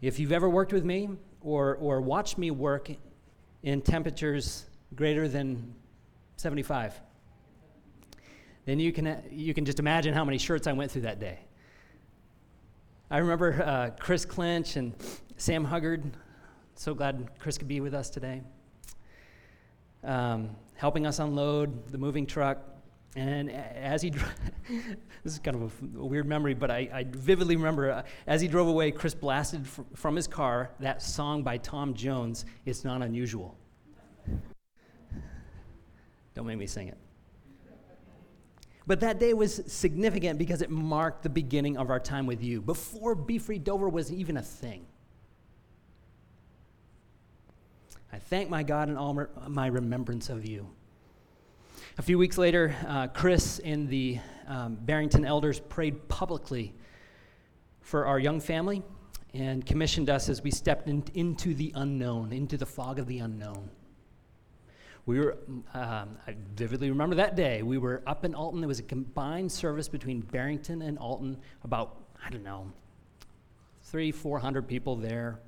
If 0.00 0.20
you've 0.20 0.30
ever 0.30 0.48
worked 0.48 0.72
with 0.72 0.84
me 0.84 1.08
or, 1.40 1.74
or 1.74 2.00
watched 2.00 2.38
me 2.38 2.52
work 2.52 2.88
in 3.64 3.82
temperatures 3.82 4.66
greater 4.94 5.26
than 5.26 5.74
75, 6.36 7.00
then 8.64 8.78
you 8.78 8.92
can, 8.92 9.24
you 9.28 9.54
can 9.54 9.64
just 9.64 9.80
imagine 9.80 10.14
how 10.14 10.24
many 10.24 10.38
shirts 10.38 10.68
I 10.68 10.72
went 10.72 10.92
through 10.92 11.02
that 11.02 11.18
day. 11.18 11.40
I 13.12 13.18
remember 13.18 13.60
uh, 13.60 13.90
Chris 13.98 14.24
Clinch 14.24 14.76
and 14.76 14.94
Sam 15.36 15.64
Huggard. 15.64 16.04
So 16.76 16.94
glad 16.94 17.28
Chris 17.40 17.58
could 17.58 17.66
be 17.66 17.80
with 17.80 17.92
us 17.92 18.08
today. 18.08 18.42
Um, 20.04 20.50
helping 20.76 21.06
us 21.06 21.18
unload 21.18 21.90
the 21.90 21.98
moving 21.98 22.24
truck. 22.24 22.58
And 23.16 23.50
as 23.50 24.00
he, 24.02 24.10
this 25.24 25.32
is 25.32 25.40
kind 25.40 25.56
of 25.56 25.62
a, 25.96 25.98
a 25.98 26.06
weird 26.06 26.28
memory, 26.28 26.54
but 26.54 26.70
I, 26.70 26.88
I 26.92 27.04
vividly 27.10 27.56
remember 27.56 27.90
uh, 27.90 28.02
as 28.28 28.40
he 28.40 28.46
drove 28.46 28.68
away, 28.68 28.92
Chris 28.92 29.12
blasted 29.12 29.66
fr- 29.66 29.82
from 29.96 30.14
his 30.14 30.28
car 30.28 30.70
that 30.78 31.02
song 31.02 31.42
by 31.42 31.58
Tom 31.58 31.94
Jones, 31.94 32.44
It's 32.64 32.84
Not 32.84 33.02
Unusual. 33.02 33.58
Don't 36.34 36.46
make 36.46 36.58
me 36.58 36.68
sing 36.68 36.86
it. 36.86 36.98
But 38.86 39.00
that 39.00 39.18
day 39.20 39.34
was 39.34 39.62
significant 39.66 40.38
because 40.38 40.62
it 40.62 40.70
marked 40.70 41.22
the 41.22 41.28
beginning 41.28 41.76
of 41.76 41.90
our 41.90 42.00
time 42.00 42.26
with 42.26 42.42
you, 42.42 42.60
before 42.60 43.14
Be 43.14 43.38
Free 43.38 43.58
Dover 43.58 43.88
was 43.88 44.12
even 44.12 44.36
a 44.36 44.42
thing. 44.42 44.86
I 48.12 48.18
thank 48.18 48.50
my 48.50 48.62
God 48.62 48.88
in 48.88 48.96
all 48.96 49.26
my 49.48 49.68
remembrance 49.68 50.30
of 50.30 50.44
you. 50.44 50.68
A 51.98 52.02
few 52.02 52.18
weeks 52.18 52.38
later, 52.38 52.74
uh, 52.86 53.08
Chris 53.08 53.60
and 53.60 53.88
the 53.88 54.18
um, 54.48 54.76
Barrington 54.80 55.24
elders 55.24 55.60
prayed 55.60 56.08
publicly 56.08 56.74
for 57.80 58.06
our 58.06 58.18
young 58.18 58.40
family 58.40 58.82
and 59.34 59.64
commissioned 59.64 60.10
us 60.10 60.28
as 60.28 60.42
we 60.42 60.50
stepped 60.50 60.88
in, 60.88 61.04
into 61.14 61.54
the 61.54 61.72
unknown, 61.76 62.32
into 62.32 62.56
the 62.56 62.66
fog 62.66 62.98
of 62.98 63.06
the 63.06 63.18
unknown. 63.18 63.70
We 65.10 65.18
were, 65.18 65.38
um, 65.74 66.16
I 66.24 66.36
vividly 66.54 66.88
remember 66.88 67.16
that 67.16 67.34
day. 67.34 67.64
We 67.64 67.78
were 67.78 68.00
up 68.06 68.24
in 68.24 68.32
Alton. 68.32 68.60
There 68.60 68.68
was 68.68 68.78
a 68.78 68.84
combined 68.84 69.50
service 69.50 69.88
between 69.88 70.20
Barrington 70.20 70.82
and 70.82 70.96
Alton, 70.98 71.36
about, 71.64 71.96
I 72.24 72.30
don't 72.30 72.44
know, 72.44 72.70
three, 73.82 74.12
400 74.12 74.68
people 74.68 74.94
there. 74.94 75.40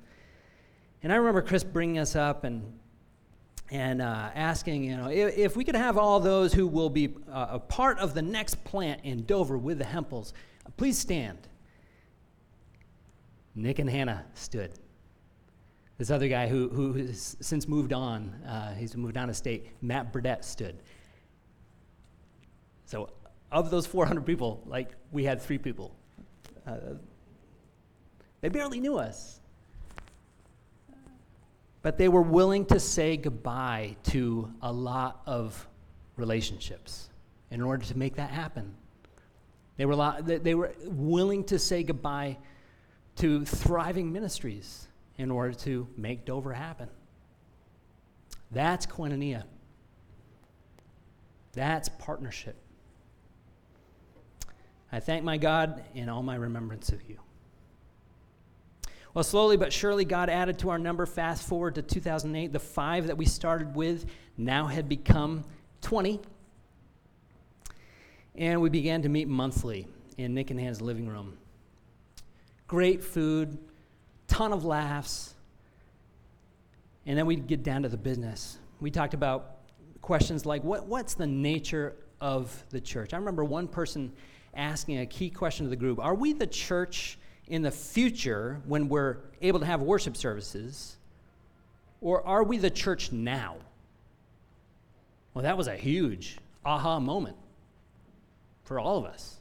And 1.01 1.13
I 1.13 1.15
remember 1.15 1.41
Chris 1.41 1.63
bringing 1.63 1.97
us 1.97 2.13
up 2.13 2.43
and, 2.43 2.77
and 3.71 4.01
uh, 4.01 4.31
asking, 4.35 4.83
you 4.83 4.97
know, 4.97 5.07
if, 5.09 5.37
if, 5.37 5.55
we 5.55 5.63
could 5.63 5.75
have 5.75 5.97
all 5.97 6.19
those 6.19 6.51
who 6.51 6.67
will 6.67 6.89
be 6.89 7.15
uh, 7.31 7.47
a 7.51 7.59
part 7.59 7.99
of 7.99 8.13
the 8.13 8.21
next 8.21 8.65
plant 8.65 8.99
in 9.05 9.23
Dover 9.23 9.57
with 9.57 9.77
the 9.77 9.85
Hempels, 9.85 10.33
please 10.75 10.97
stand. 10.97 11.37
Nick 13.55 13.79
and 13.79 13.89
Hannah 13.89 14.25
stood. 14.33 14.73
This 16.03 16.11
other 16.11 16.27
guy 16.27 16.49
who, 16.49 16.67
who 16.67 16.91
has 16.95 17.37
since 17.39 17.65
moved 17.65 17.93
on, 17.93 18.27
uh, 18.45 18.73
he's 18.73 18.93
moved 18.97 19.15
on 19.15 19.29
to 19.29 19.33
state, 19.33 19.67
Matt 19.81 20.11
Burdett 20.11 20.43
stood. 20.43 20.75
So, 22.85 23.09
of 23.53 23.71
those 23.71 23.85
400 23.85 24.25
people, 24.25 24.61
like, 24.65 24.89
we 25.13 25.23
had 25.23 25.41
three 25.41 25.57
people. 25.57 25.95
Uh, 26.67 26.75
they 28.41 28.49
barely 28.49 28.81
knew 28.81 28.97
us. 28.97 29.39
But 31.83 31.97
they 31.97 32.09
were 32.09 32.21
willing 32.21 32.65
to 32.65 32.81
say 32.81 33.15
goodbye 33.15 33.95
to 34.07 34.53
a 34.61 34.73
lot 34.73 35.21
of 35.25 35.69
relationships 36.17 37.07
in 37.49 37.61
order 37.61 37.85
to 37.85 37.97
make 37.97 38.17
that 38.17 38.29
happen. 38.29 38.75
They 39.77 39.85
were, 39.85 39.95
lot, 39.95 40.25
they 40.25 40.53
were 40.53 40.73
willing 40.83 41.45
to 41.45 41.57
say 41.57 41.81
goodbye 41.81 42.39
to 43.15 43.45
thriving 43.45 44.11
ministries 44.11 44.89
in 45.17 45.31
order 45.31 45.53
to 45.53 45.87
make 45.97 46.25
Dover 46.25 46.53
happen. 46.53 46.89
That's 48.51 48.85
koinonia. 48.85 49.43
That's 51.53 51.89
partnership. 51.89 52.55
I 54.91 54.99
thank 54.99 55.23
my 55.23 55.37
God 55.37 55.83
in 55.95 56.09
all 56.09 56.21
my 56.21 56.35
remembrance 56.35 56.89
of 56.89 57.07
you. 57.09 57.17
Well, 59.13 59.23
slowly 59.23 59.57
but 59.57 59.71
surely, 59.71 60.05
God 60.05 60.29
added 60.29 60.57
to 60.59 60.69
our 60.71 60.79
number. 60.79 61.05
Fast 61.05 61.47
forward 61.47 61.75
to 61.75 61.83
2008, 61.83 62.51
the 62.51 62.59
five 62.59 63.07
that 63.07 63.17
we 63.17 63.25
started 63.25 63.75
with 63.75 64.05
now 64.37 64.65
had 64.65 64.89
become 64.89 65.43
20. 65.81 66.19
And 68.35 68.61
we 68.61 68.69
began 68.69 69.03
to 69.03 69.09
meet 69.09 69.27
monthly 69.27 69.87
in 70.17 70.33
Nick 70.33 70.49
and 70.49 70.59
Hannah's 70.59 70.81
living 70.81 71.07
room. 71.07 71.37
Great 72.67 73.03
food, 73.03 73.59
ton 74.33 74.51
of 74.51 74.65
laughs. 74.65 75.35
And 77.05 77.15
then 77.15 77.27
we'd 77.27 77.45
get 77.45 77.61
down 77.61 77.83
to 77.83 77.89
the 77.89 77.97
business. 77.97 78.57
We 78.81 78.89
talked 78.89 79.13
about 79.13 79.57
questions 80.01 80.45
like 80.45 80.63
what, 80.63 80.87
what's 80.87 81.13
the 81.13 81.27
nature 81.27 81.95
of 82.19 82.63
the 82.71 82.81
church? 82.81 83.13
I 83.13 83.17
remember 83.17 83.43
one 83.43 83.67
person 83.67 84.11
asking 84.55 84.99
a 84.99 85.05
key 85.05 85.29
question 85.29 85.67
to 85.67 85.69
the 85.69 85.75
group 85.75 85.99
Are 85.99 86.15
we 86.15 86.33
the 86.33 86.47
church 86.47 87.19
in 87.47 87.61
the 87.61 87.69
future 87.69 88.59
when 88.65 88.89
we're 88.89 89.17
able 89.41 89.59
to 89.59 89.67
have 89.67 89.81
worship 89.83 90.17
services? 90.17 90.97
Or 92.01 92.25
are 92.25 92.43
we 92.43 92.57
the 92.57 92.71
church 92.71 93.11
now? 93.11 93.57
Well, 95.33 95.43
that 95.43 95.57
was 95.57 95.67
a 95.67 95.75
huge 95.75 96.37
aha 96.65 96.99
moment 96.99 97.37
for 98.63 98.79
all 98.79 98.97
of 98.97 99.05
us. 99.05 99.37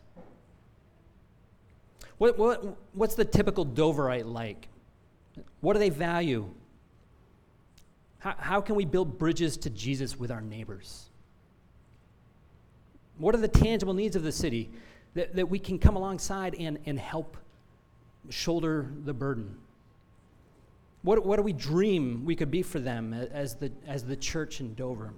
What, 2.18 2.38
what, 2.38 2.76
what's 2.92 3.14
the 3.14 3.24
typical 3.24 3.64
Doverite 3.64 4.26
like? 4.26 4.68
What 5.60 5.74
do 5.74 5.78
they 5.78 5.90
value? 5.90 6.48
How, 8.18 8.34
how 8.38 8.60
can 8.60 8.76
we 8.76 8.84
build 8.84 9.18
bridges 9.18 9.56
to 9.58 9.70
Jesus 9.70 10.18
with 10.18 10.30
our 10.30 10.40
neighbors? 10.40 11.06
What 13.18 13.34
are 13.34 13.38
the 13.38 13.48
tangible 13.48 13.94
needs 13.94 14.16
of 14.16 14.22
the 14.22 14.32
city 14.32 14.70
that, 15.14 15.34
that 15.36 15.48
we 15.48 15.58
can 15.58 15.78
come 15.78 15.96
alongside 15.96 16.54
and, 16.54 16.78
and 16.86 16.98
help 16.98 17.36
shoulder 18.30 18.90
the 19.04 19.12
burden? 19.12 19.56
What, 21.02 21.26
what 21.26 21.36
do 21.36 21.42
we 21.42 21.52
dream 21.52 22.24
we 22.24 22.36
could 22.36 22.50
be 22.50 22.62
for 22.62 22.78
them 22.78 23.12
as 23.12 23.56
the, 23.56 23.72
as 23.86 24.04
the 24.04 24.16
church 24.16 24.60
in 24.60 24.74
Dover? 24.74 25.12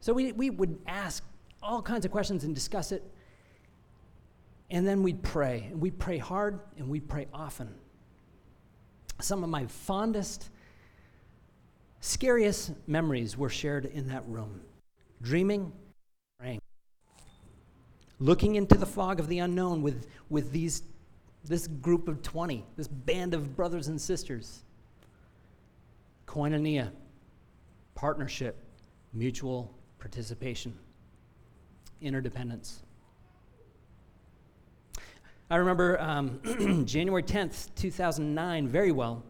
So 0.00 0.12
we, 0.12 0.32
we 0.32 0.50
would 0.50 0.78
ask 0.86 1.22
all 1.62 1.82
kinds 1.82 2.04
of 2.04 2.10
questions 2.10 2.44
and 2.44 2.54
discuss 2.54 2.92
it. 2.92 3.02
And 4.70 4.86
then 4.86 5.02
we'd 5.02 5.22
pray. 5.22 5.68
And 5.70 5.80
we'd 5.80 5.98
pray 5.98 6.18
hard 6.18 6.60
and 6.78 6.88
we'd 6.88 7.08
pray 7.08 7.26
often. 7.34 7.74
Some 9.20 9.42
of 9.42 9.50
my 9.50 9.66
fondest, 9.66 10.50
scariest 12.00 12.72
memories 12.86 13.36
were 13.36 13.48
shared 13.48 13.84
in 13.84 14.08
that 14.08 14.24
room 14.26 14.60
dreaming, 15.20 15.72
praying, 16.38 16.60
looking 18.20 18.54
into 18.54 18.76
the 18.76 18.86
fog 18.86 19.18
of 19.18 19.26
the 19.26 19.40
unknown 19.40 19.82
with, 19.82 20.06
with 20.28 20.52
these 20.52 20.82
this 21.44 21.66
group 21.66 22.08
of 22.08 22.22
20, 22.22 22.64
this 22.76 22.88
band 22.88 23.34
of 23.34 23.56
brothers 23.56 23.88
and 23.88 24.00
sisters. 24.00 24.64
Koinonia, 26.26 26.90
partnership, 27.94 28.56
mutual 29.14 29.74
participation, 29.98 30.76
interdependence. 32.00 32.82
I 35.50 35.56
remember 35.56 35.98
um, 35.98 36.84
January 36.86 37.22
10th, 37.22 37.74
2009, 37.74 38.68
very 38.68 38.92
well. 38.92 39.24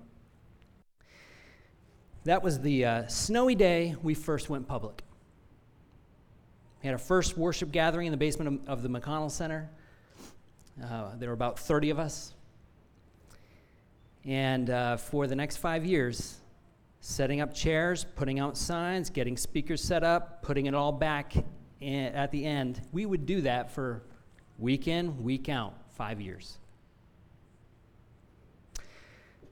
That 2.24 2.42
was 2.42 2.58
the 2.58 2.84
uh, 2.84 3.06
snowy 3.06 3.54
day 3.54 3.94
we 4.02 4.14
first 4.14 4.50
went 4.50 4.66
public. 4.66 5.04
We 6.82 6.88
had 6.88 6.92
our 6.92 6.98
first 6.98 7.38
worship 7.38 7.70
gathering 7.70 8.08
in 8.08 8.10
the 8.10 8.16
basement 8.16 8.62
of, 8.68 8.68
of 8.68 8.82
the 8.82 8.88
McConnell 8.88 9.30
Center. 9.30 9.70
Uh, 10.84 11.14
there 11.16 11.28
were 11.28 11.34
about 11.34 11.56
30 11.56 11.90
of 11.90 12.00
us. 12.00 12.34
And 14.24 14.70
uh, 14.70 14.96
for 14.96 15.28
the 15.28 15.36
next 15.36 15.58
five 15.58 15.84
years, 15.84 16.38
setting 16.98 17.40
up 17.40 17.54
chairs, 17.54 18.04
putting 18.16 18.40
out 18.40 18.56
signs, 18.56 19.08
getting 19.08 19.36
speakers 19.36 19.84
set 19.84 20.02
up, 20.02 20.42
putting 20.42 20.66
it 20.66 20.74
all 20.74 20.90
back 20.90 21.34
in, 21.80 22.06
at 22.06 22.32
the 22.32 22.44
end, 22.44 22.80
we 22.90 23.06
would 23.06 23.24
do 23.24 23.42
that 23.42 23.70
for 23.70 24.02
week 24.58 24.88
in, 24.88 25.22
week 25.22 25.48
out, 25.48 25.74
five 25.98 26.20
years. 26.20 26.56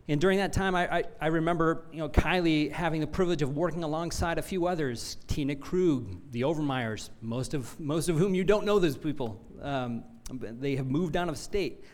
And 0.09 0.21
during 0.21 0.39
that 0.39 0.53
time, 0.53 0.77
I, 0.77 0.99
I, 0.99 1.05
I, 1.21 1.27
remember 1.27 1.87
you 1.91 1.99
know, 1.99 2.09
Kylie 2.09 2.71
having 2.71 3.01
the 3.01 3.09
privilege 3.09 3.43
of 3.43 3.57
working 3.57 3.83
alongside 3.83 4.39
a 4.39 4.43
few 4.43 4.67
others 4.67 5.17
Tina 5.27 5.57
Krug, 5.57 6.31
the 6.31 6.45
Overmeyers, 6.45 7.11
most 7.21 7.55
of, 7.55 7.79
most 7.81 8.09
of 8.09 8.17
whom 8.17 8.33
you 8.33 8.45
don't 8.45 8.65
know 8.65 8.79
those 8.79 8.97
people. 8.97 9.45
Um, 9.61 10.05
they 10.31 10.77
have 10.77 10.87
moved 10.87 11.17
out 11.17 11.29
of 11.29 11.37
state. 11.37 11.85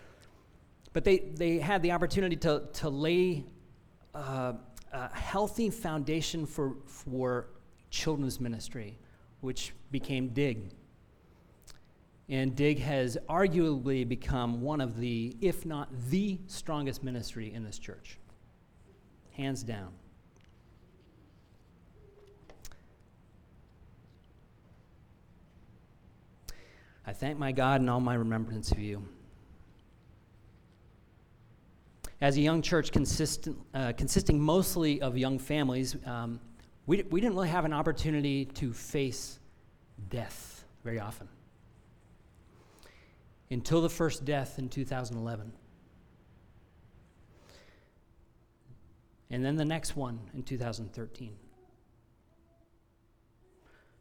But 0.92 1.04
they, 1.04 1.20
they 1.20 1.58
had 1.58 1.82
the 1.82 1.92
opportunity 1.92 2.36
to, 2.36 2.64
to 2.74 2.90
lay 2.90 3.44
uh, 4.14 4.52
a 4.92 5.14
healthy 5.14 5.70
foundation 5.70 6.44
for, 6.44 6.76
for 6.84 7.48
children's 7.88 8.40
ministry, 8.40 8.98
which 9.40 9.72
became 9.90 10.28
DIG. 10.28 10.70
And 12.28 12.54
DIG 12.54 12.78
has 12.78 13.18
arguably 13.28 14.08
become 14.08 14.60
one 14.60 14.80
of 14.80 14.98
the, 14.98 15.36
if 15.40 15.66
not 15.66 15.88
the 16.08 16.38
strongest 16.46 17.02
ministry 17.02 17.52
in 17.52 17.64
this 17.64 17.78
church. 17.78 18.18
Hands 19.32 19.62
down. 19.62 19.92
I 27.04 27.12
thank 27.12 27.38
my 27.38 27.50
God 27.50 27.80
in 27.80 27.88
all 27.88 28.00
my 28.00 28.14
remembrance 28.14 28.70
of 28.70 28.78
you. 28.78 29.04
As 32.20 32.36
a 32.36 32.40
young 32.40 32.62
church 32.62 32.92
consistent, 32.92 33.58
uh, 33.74 33.92
consisting 33.96 34.40
mostly 34.40 35.02
of 35.02 35.18
young 35.18 35.40
families, 35.40 35.96
um, 36.06 36.38
we, 36.86 37.02
we 37.02 37.20
didn't 37.20 37.34
really 37.34 37.48
have 37.48 37.64
an 37.64 37.72
opportunity 37.72 38.44
to 38.44 38.72
face 38.72 39.40
death 40.08 40.64
very 40.84 41.00
often 41.00 41.28
until 43.52 43.82
the 43.82 43.90
first 43.90 44.24
death 44.24 44.58
in 44.58 44.68
2011. 44.68 45.52
And 49.30 49.44
then 49.44 49.56
the 49.56 49.64
next 49.64 49.96
one 49.96 50.18
in 50.34 50.42
2013. 50.42 51.34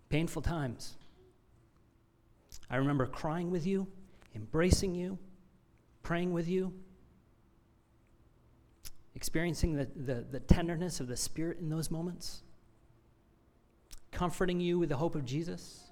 Painful 0.10 0.42
times. 0.42 0.96
I 2.70 2.78
remember 2.78 3.06
crying 3.06 3.52
with 3.52 3.66
you, 3.66 3.88
embracing 4.36 4.96
you, 4.96 5.18
praying 6.04 6.34
with 6.34 6.48
you, 6.48 6.74
experiencing 9.16 9.76
the, 9.76 9.88
the, 9.96 10.26
the, 10.30 10.40
tenderness 10.40 11.00
of 11.00 11.08
the 11.08 11.16
Spirit 11.16 11.60
in 11.60 11.70
those 11.70 11.92
moments, 11.92 12.44
comforting 14.12 14.60
you 14.60 14.80
with 14.80 14.90
the 14.90 14.98
hope 14.98 15.16
of 15.16 15.24
Jesus, 15.24 15.90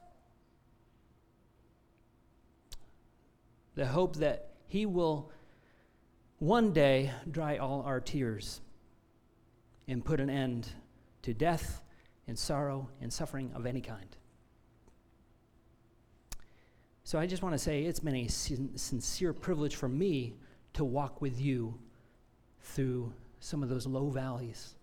the 3.80 3.88
hope 3.88 4.18
that 4.18 4.50
He 4.68 4.86
will 4.86 5.32
one 6.40 6.74
day 6.74 7.12
dry 7.32 7.58
all 7.58 7.82
our 7.84 8.02
tears 8.02 8.60
and 9.88 10.04
put 10.04 10.20
an 10.20 10.30
end 10.30 10.68
to 11.22 11.34
death 11.34 11.82
and 12.28 12.38
sorrow 12.38 12.90
and 13.02 13.12
suffering 13.12 13.52
of 13.56 13.66
any 13.66 13.80
kind. 13.80 14.18
So 17.06 17.18
I 17.18 17.26
just 17.26 17.42
want 17.42 17.54
to 17.54 17.60
say 17.60 17.84
it's 17.84 18.02
been 18.02 18.18
a 18.18 18.28
sin- 18.28 18.78
sincere 18.78 19.32
privilege 19.32 19.76
for 19.76 19.88
me 19.88 20.36
to 20.74 20.84
walk 20.84 21.22
with 21.22 21.40
you 21.40 21.80
through 22.62 23.14
some 23.40 23.64
of 23.64 23.70
those 23.70 23.88
low 23.88 24.10
valleys. 24.10 24.76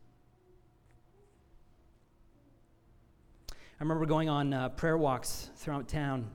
I 3.51 3.83
remember 3.83 4.07
going 4.07 4.31
on 4.31 4.55
uh, 4.55 4.71
prayer 4.71 4.97
walks 4.97 5.51
throughout 5.57 5.87
town, 5.87 6.31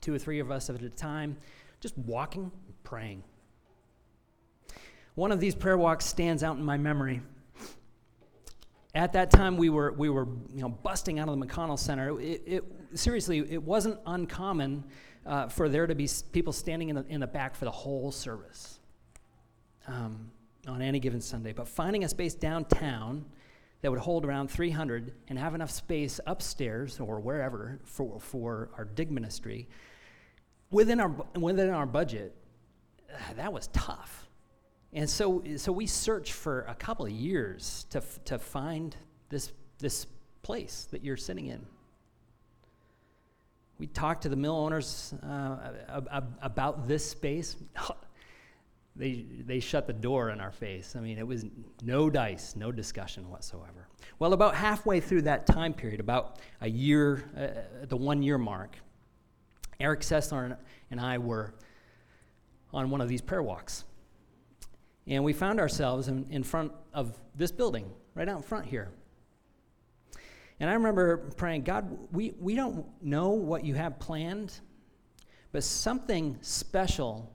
two 0.00 0.12
or 0.12 0.18
three 0.18 0.40
of 0.40 0.50
us 0.50 0.68
at 0.68 0.82
a 0.82 0.90
time, 0.90 1.36
just 1.80 1.96
walking, 1.96 2.52
praying. 2.84 3.22
one 5.14 5.32
of 5.32 5.40
these 5.40 5.54
prayer 5.54 5.76
walks 5.76 6.04
stands 6.06 6.42
out 6.42 6.56
in 6.56 6.64
my 6.64 6.76
memory. 6.76 7.20
At 8.94 9.12
that 9.12 9.30
time, 9.30 9.56
we 9.56 9.70
were, 9.70 9.92
we 9.92 10.10
were 10.10 10.26
you 10.52 10.62
know, 10.62 10.68
busting 10.68 11.18
out 11.18 11.28
of 11.28 11.38
the 11.38 11.46
McConnell 11.46 11.78
Center. 11.78 12.20
It, 12.20 12.42
it 12.46 12.64
seriously, 12.94 13.38
it 13.38 13.62
wasn't 13.62 13.98
uncommon 14.06 14.84
uh, 15.24 15.48
for 15.48 15.68
there 15.68 15.86
to 15.86 15.94
be 15.94 16.08
people 16.32 16.52
standing 16.52 16.88
in 16.88 16.96
the, 16.96 17.04
in 17.08 17.20
the 17.20 17.26
back 17.26 17.54
for 17.54 17.64
the 17.64 17.70
whole 17.70 18.10
service 18.10 18.80
um, 19.86 20.30
on 20.66 20.82
any 20.82 20.98
given 20.98 21.20
Sunday. 21.20 21.52
But 21.52 21.68
finding 21.68 22.04
a 22.04 22.08
space 22.08 22.34
downtown 22.34 23.24
that 23.82 23.90
would 23.90 24.00
hold 24.00 24.24
around 24.24 24.50
300 24.50 25.12
and 25.28 25.38
have 25.38 25.54
enough 25.54 25.70
space 25.70 26.20
upstairs 26.26 27.00
or 27.00 27.20
wherever 27.20 27.78
for, 27.84 28.18
for 28.20 28.70
our 28.76 28.84
dig 28.84 29.10
ministry 29.10 29.68
within 30.70 31.00
our, 31.00 31.12
within 31.34 31.70
our 31.70 31.86
budget, 31.86 32.34
uh, 33.12 33.34
that 33.36 33.52
was 33.52 33.68
tough. 33.68 34.28
And 34.92 35.08
so, 35.08 35.42
so 35.56 35.70
we 35.72 35.86
searched 35.86 36.32
for 36.32 36.62
a 36.62 36.74
couple 36.74 37.06
of 37.06 37.12
years 37.12 37.86
to, 37.90 38.02
to 38.24 38.38
find 38.38 38.96
this, 39.28 39.52
this 39.78 40.06
place 40.42 40.88
that 40.90 41.04
you're 41.04 41.16
sitting 41.16 41.46
in. 41.46 41.64
We 43.78 43.86
talked 43.86 44.22
to 44.22 44.28
the 44.28 44.36
mill 44.36 44.56
owners 44.56 45.14
uh, 45.22 46.02
about 46.42 46.86
this 46.86 47.08
space. 47.08 47.56
they, 48.96 49.24
they 49.46 49.60
shut 49.60 49.86
the 49.86 49.92
door 49.92 50.30
in 50.30 50.40
our 50.40 50.50
face. 50.50 50.96
I 50.96 51.00
mean, 51.00 51.18
it 51.18 51.26
was 51.26 51.46
no 51.82 52.10
dice, 52.10 52.56
no 52.56 52.72
discussion 52.72 53.30
whatsoever. 53.30 53.88
Well, 54.18 54.34
about 54.34 54.54
halfway 54.54 55.00
through 55.00 55.22
that 55.22 55.46
time 55.46 55.72
period, 55.72 56.00
about 56.00 56.40
a 56.60 56.68
year, 56.68 57.24
uh, 57.34 57.86
the 57.86 57.96
one 57.96 58.22
year 58.22 58.36
mark, 58.36 58.76
Eric 59.80 60.00
Sessler 60.00 60.56
and 60.90 61.00
I 61.00 61.18
were 61.18 61.54
on 62.72 62.90
one 62.90 63.00
of 63.00 63.08
these 63.08 63.20
prayer 63.20 63.42
walks. 63.42 63.84
And 65.06 65.24
we 65.24 65.32
found 65.32 65.58
ourselves 65.58 66.08
in, 66.08 66.26
in 66.30 66.42
front 66.42 66.72
of 66.92 67.18
this 67.34 67.50
building, 67.50 67.90
right 68.14 68.28
out 68.28 68.36
in 68.36 68.42
front 68.42 68.66
here. 68.66 68.90
And 70.60 70.68
I 70.68 70.74
remember 70.74 71.16
praying, 71.36 71.62
God, 71.62 71.96
we, 72.12 72.34
we 72.38 72.54
don't 72.54 72.84
know 73.02 73.30
what 73.30 73.64
you 73.64 73.74
have 73.74 73.98
planned, 73.98 74.60
but 75.52 75.64
something 75.64 76.36
special, 76.42 77.32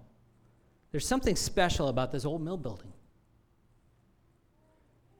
there's 0.91 1.07
something 1.07 1.35
special 1.35 1.87
about 1.87 2.11
this 2.11 2.23
old 2.23 2.41
mill 2.43 2.57
building. 2.57 2.93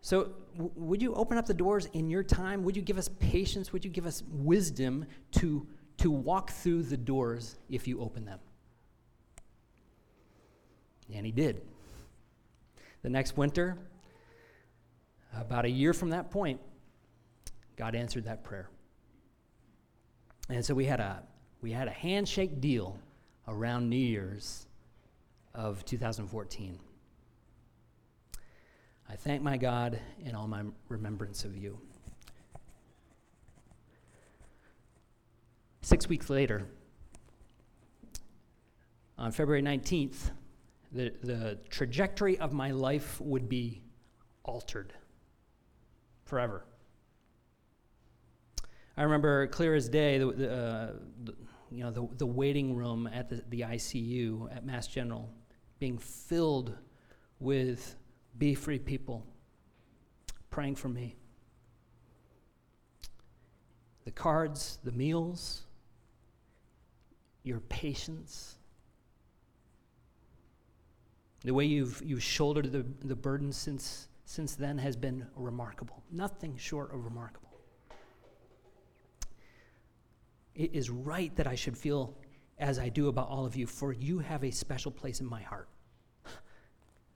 So, 0.02 0.34
w- 0.54 0.72
would 0.76 1.02
you 1.02 1.16
open 1.16 1.40
up 1.40 1.48
the 1.48 1.54
doors 1.56 1.88
in 1.94 2.12
your 2.12 2.22
time? 2.22 2.64
Would 2.64 2.76
you 2.76 2.84
give 2.84 3.00
us 3.00 3.10
patience? 3.10 3.74
Would 3.74 3.84
you 3.84 3.90
give 3.90 4.06
us 4.06 4.22
wisdom 4.30 5.06
to, 5.32 5.66
to 5.98 6.12
walk 6.12 6.52
through 6.52 6.84
the 6.84 6.98
doors 6.98 7.58
if 7.70 7.88
you 7.88 8.02
open 8.02 8.26
them? 8.26 8.40
And 11.14 11.26
he 11.26 11.32
did. 11.32 11.62
The 13.04 13.10
next 13.10 13.38
winter, 13.38 13.78
about 15.34 15.66
a 15.66 15.70
year 15.70 15.94
from 15.94 16.10
that 16.10 16.32
point, 16.32 16.60
God 17.76 17.94
answered 17.94 18.26
that 18.26 18.44
prayer. 18.44 18.70
And 20.50 20.66
so 20.66 20.74
we 20.74 20.86
had 20.86 21.00
a 21.00 21.24
we 21.62 21.72
had 21.72 21.88
a 21.88 21.92
handshake 21.92 22.62
deal 22.62 22.98
around 23.48 23.90
New 23.90 23.96
Year's 23.96 24.68
of 25.54 25.84
2014. 25.86 26.80
I 29.10 29.16
thank 29.16 29.42
my 29.42 29.58
God 29.58 30.00
in 30.24 30.36
all 30.36 30.48
my 30.48 30.64
remembrance 30.90 31.44
of 31.44 31.56
you. 31.56 31.80
Six 35.86 36.10
weeks 36.10 36.32
later, 36.32 36.66
on 39.20 39.32
February 39.32 39.62
19th, 39.62 40.32
the, 40.92 41.14
the 41.22 41.60
trajectory 41.70 42.40
of 42.40 42.54
my 42.54 42.72
life 42.72 43.22
would 43.22 43.48
be 43.48 43.84
altered 44.44 44.94
forever. 46.24 46.66
I 48.98 49.04
remember 49.04 49.46
clear 49.46 49.76
as 49.76 49.88
day 49.88 50.18
the, 50.18 50.32
the, 50.32 50.52
uh, 50.52 50.92
the 51.24 51.36
you 51.70 51.84
know, 51.84 51.92
the, 51.92 52.08
the 52.18 52.26
waiting 52.26 52.76
room 52.76 53.08
at 53.14 53.30
the, 53.30 53.44
the 53.50 53.62
ICU 53.62 54.56
at 54.56 54.66
Mass 54.66 54.88
General 54.88 55.30
being 55.78 56.00
filled 56.00 56.76
with 57.40 57.96
be 58.40 58.56
free 58.56 58.80
people 58.80 59.24
praying 60.50 60.78
for 60.78 60.90
me. 60.90 61.16
The 64.06 64.12
cards, 64.12 64.80
the 64.84 64.92
meals, 64.92 65.65
your 67.46 67.60
patience, 67.62 68.56
the 71.44 71.54
way 71.54 71.66
you've, 71.66 72.02
you've 72.04 72.24
shouldered 72.24 72.72
the, 72.72 72.86
the 73.06 73.16
burden 73.16 73.52
since, 73.52 74.08
since 74.26 74.56
then 74.56 74.80
has 74.80 74.96
been 74.96 75.28
remarkable. 75.36 76.04
Nothing 76.12 76.58
short 76.58 76.94
of 76.94 77.06
remarkable. 77.06 77.50
It 80.56 80.74
is 80.74 80.90
right 80.90 81.36
that 81.36 81.46
I 81.46 81.56
should 81.56 81.78
feel 81.78 82.18
as 82.58 82.80
I 82.80 82.90
do 82.90 83.10
about 83.10 83.30
all 83.30 83.46
of 83.46 83.56
you, 83.56 83.68
for 83.68 83.94
you 83.94 84.20
have 84.20 84.44
a 84.44 84.52
special 84.52 84.92
place 84.92 85.20
in 85.20 85.28
my 85.28 85.42
heart. 85.42 85.70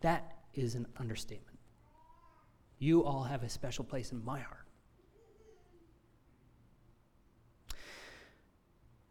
That 0.02 0.38
is 0.54 0.76
an 0.76 0.86
understatement. 0.98 1.58
You 2.78 3.04
all 3.04 3.24
have 3.24 3.44
a 3.44 3.50
special 3.50 3.84
place 3.84 4.12
in 4.12 4.24
my 4.24 4.40
heart. 4.40 4.68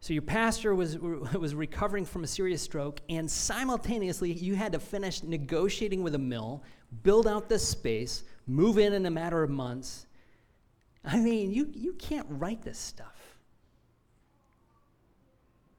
So 0.09 0.13
your 0.13 0.23
pastor 0.23 0.73
was, 0.73 0.97
was 0.97 1.53
recovering 1.53 2.03
from 2.03 2.23
a 2.23 2.27
serious 2.27 2.63
stroke, 2.63 2.99
and 3.09 3.29
simultaneously, 3.29 4.31
you 4.31 4.55
had 4.55 4.71
to 4.71 4.79
finish 4.79 5.21
negotiating 5.21 6.01
with 6.01 6.15
a 6.15 6.17
mill, 6.17 6.63
build 7.03 7.27
out 7.27 7.47
this 7.47 7.67
space, 7.67 8.23
move 8.47 8.79
in 8.79 8.93
in 8.93 9.05
a 9.05 9.11
matter 9.11 9.43
of 9.43 9.51
months. 9.51 10.07
I 11.05 11.17
mean, 11.17 11.53
you, 11.53 11.69
you 11.75 11.93
can't 11.93 12.25
write 12.27 12.63
this 12.63 12.79
stuff. 12.79 13.37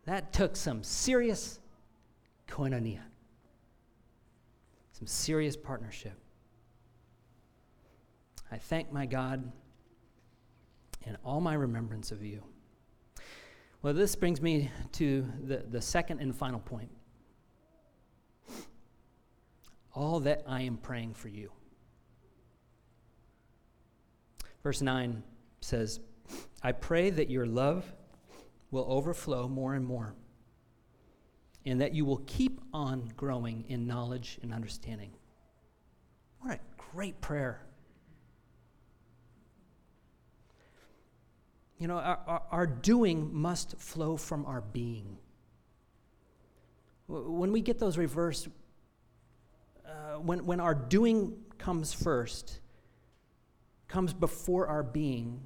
That 0.04 0.32
took 0.32 0.54
some 0.54 0.84
serious 0.84 1.58
koinonia, 2.46 3.02
some 4.92 5.08
serious 5.08 5.56
partnership. 5.56 6.14
I 8.52 8.58
thank 8.58 8.92
my 8.92 9.06
God 9.06 9.50
in 11.04 11.16
all 11.24 11.40
my 11.40 11.54
remembrance 11.54 12.12
of 12.12 12.22
you. 12.22 12.44
Well, 13.82 13.94
this 13.94 14.14
brings 14.14 14.42
me 14.42 14.70
to 14.92 15.26
the, 15.42 15.64
the 15.68 15.80
second 15.80 16.20
and 16.20 16.36
final 16.36 16.60
point. 16.60 16.90
All 19.94 20.20
that 20.20 20.42
I 20.46 20.62
am 20.62 20.76
praying 20.76 21.14
for 21.14 21.28
you. 21.28 21.50
Verse 24.62 24.82
9 24.82 25.22
says, 25.62 26.00
I 26.62 26.72
pray 26.72 27.08
that 27.08 27.30
your 27.30 27.46
love 27.46 27.90
will 28.70 28.84
overflow 28.86 29.48
more 29.48 29.74
and 29.74 29.84
more, 29.86 30.14
and 31.64 31.80
that 31.80 31.94
you 31.94 32.04
will 32.04 32.22
keep 32.26 32.60
on 32.74 33.10
growing 33.16 33.64
in 33.68 33.86
knowledge 33.86 34.38
and 34.42 34.52
understanding. 34.52 35.10
What 36.40 36.56
a 36.56 36.60
great 36.92 37.18
prayer. 37.22 37.62
You 41.80 41.88
know, 41.88 41.96
our, 41.96 42.18
our, 42.26 42.42
our 42.50 42.66
doing 42.66 43.30
must 43.32 43.78
flow 43.78 44.18
from 44.18 44.44
our 44.44 44.60
being. 44.60 45.16
When 47.08 47.52
we 47.52 47.62
get 47.62 47.78
those 47.78 47.96
reversed, 47.96 48.48
uh, 49.86 50.18
when, 50.18 50.44
when 50.44 50.60
our 50.60 50.74
doing 50.74 51.38
comes 51.56 51.94
first, 51.94 52.60
comes 53.88 54.12
before 54.12 54.66
our 54.66 54.82
being, 54.82 55.40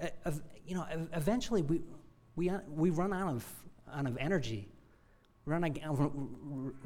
uh, 0.00 0.32
you 0.66 0.74
know, 0.74 0.86
eventually 1.12 1.60
we, 1.60 1.82
we, 2.34 2.48
uh, 2.48 2.60
we 2.66 2.88
run 2.88 3.12
out 3.12 3.28
of, 3.28 3.46
out 3.94 4.06
of 4.06 4.16
energy. 4.16 4.66
Run 5.44 5.62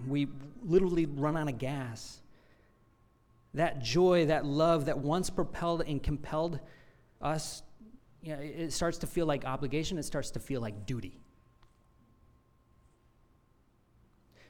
we 0.08 0.26
literally 0.64 1.06
run 1.06 1.36
out 1.36 1.48
of 1.48 1.58
gas. 1.58 2.20
That 3.54 3.80
joy, 3.80 4.26
that 4.26 4.44
love 4.44 4.86
that 4.86 4.98
once 4.98 5.30
propelled 5.30 5.84
and 5.86 6.02
compelled 6.02 6.58
us 7.22 7.62
you 8.22 8.34
know, 8.34 8.40
it 8.40 8.72
starts 8.72 8.98
to 8.98 9.06
feel 9.06 9.26
like 9.26 9.44
obligation, 9.44 9.98
it 9.98 10.04
starts 10.04 10.30
to 10.32 10.40
feel 10.40 10.60
like 10.60 10.86
duty. 10.86 11.20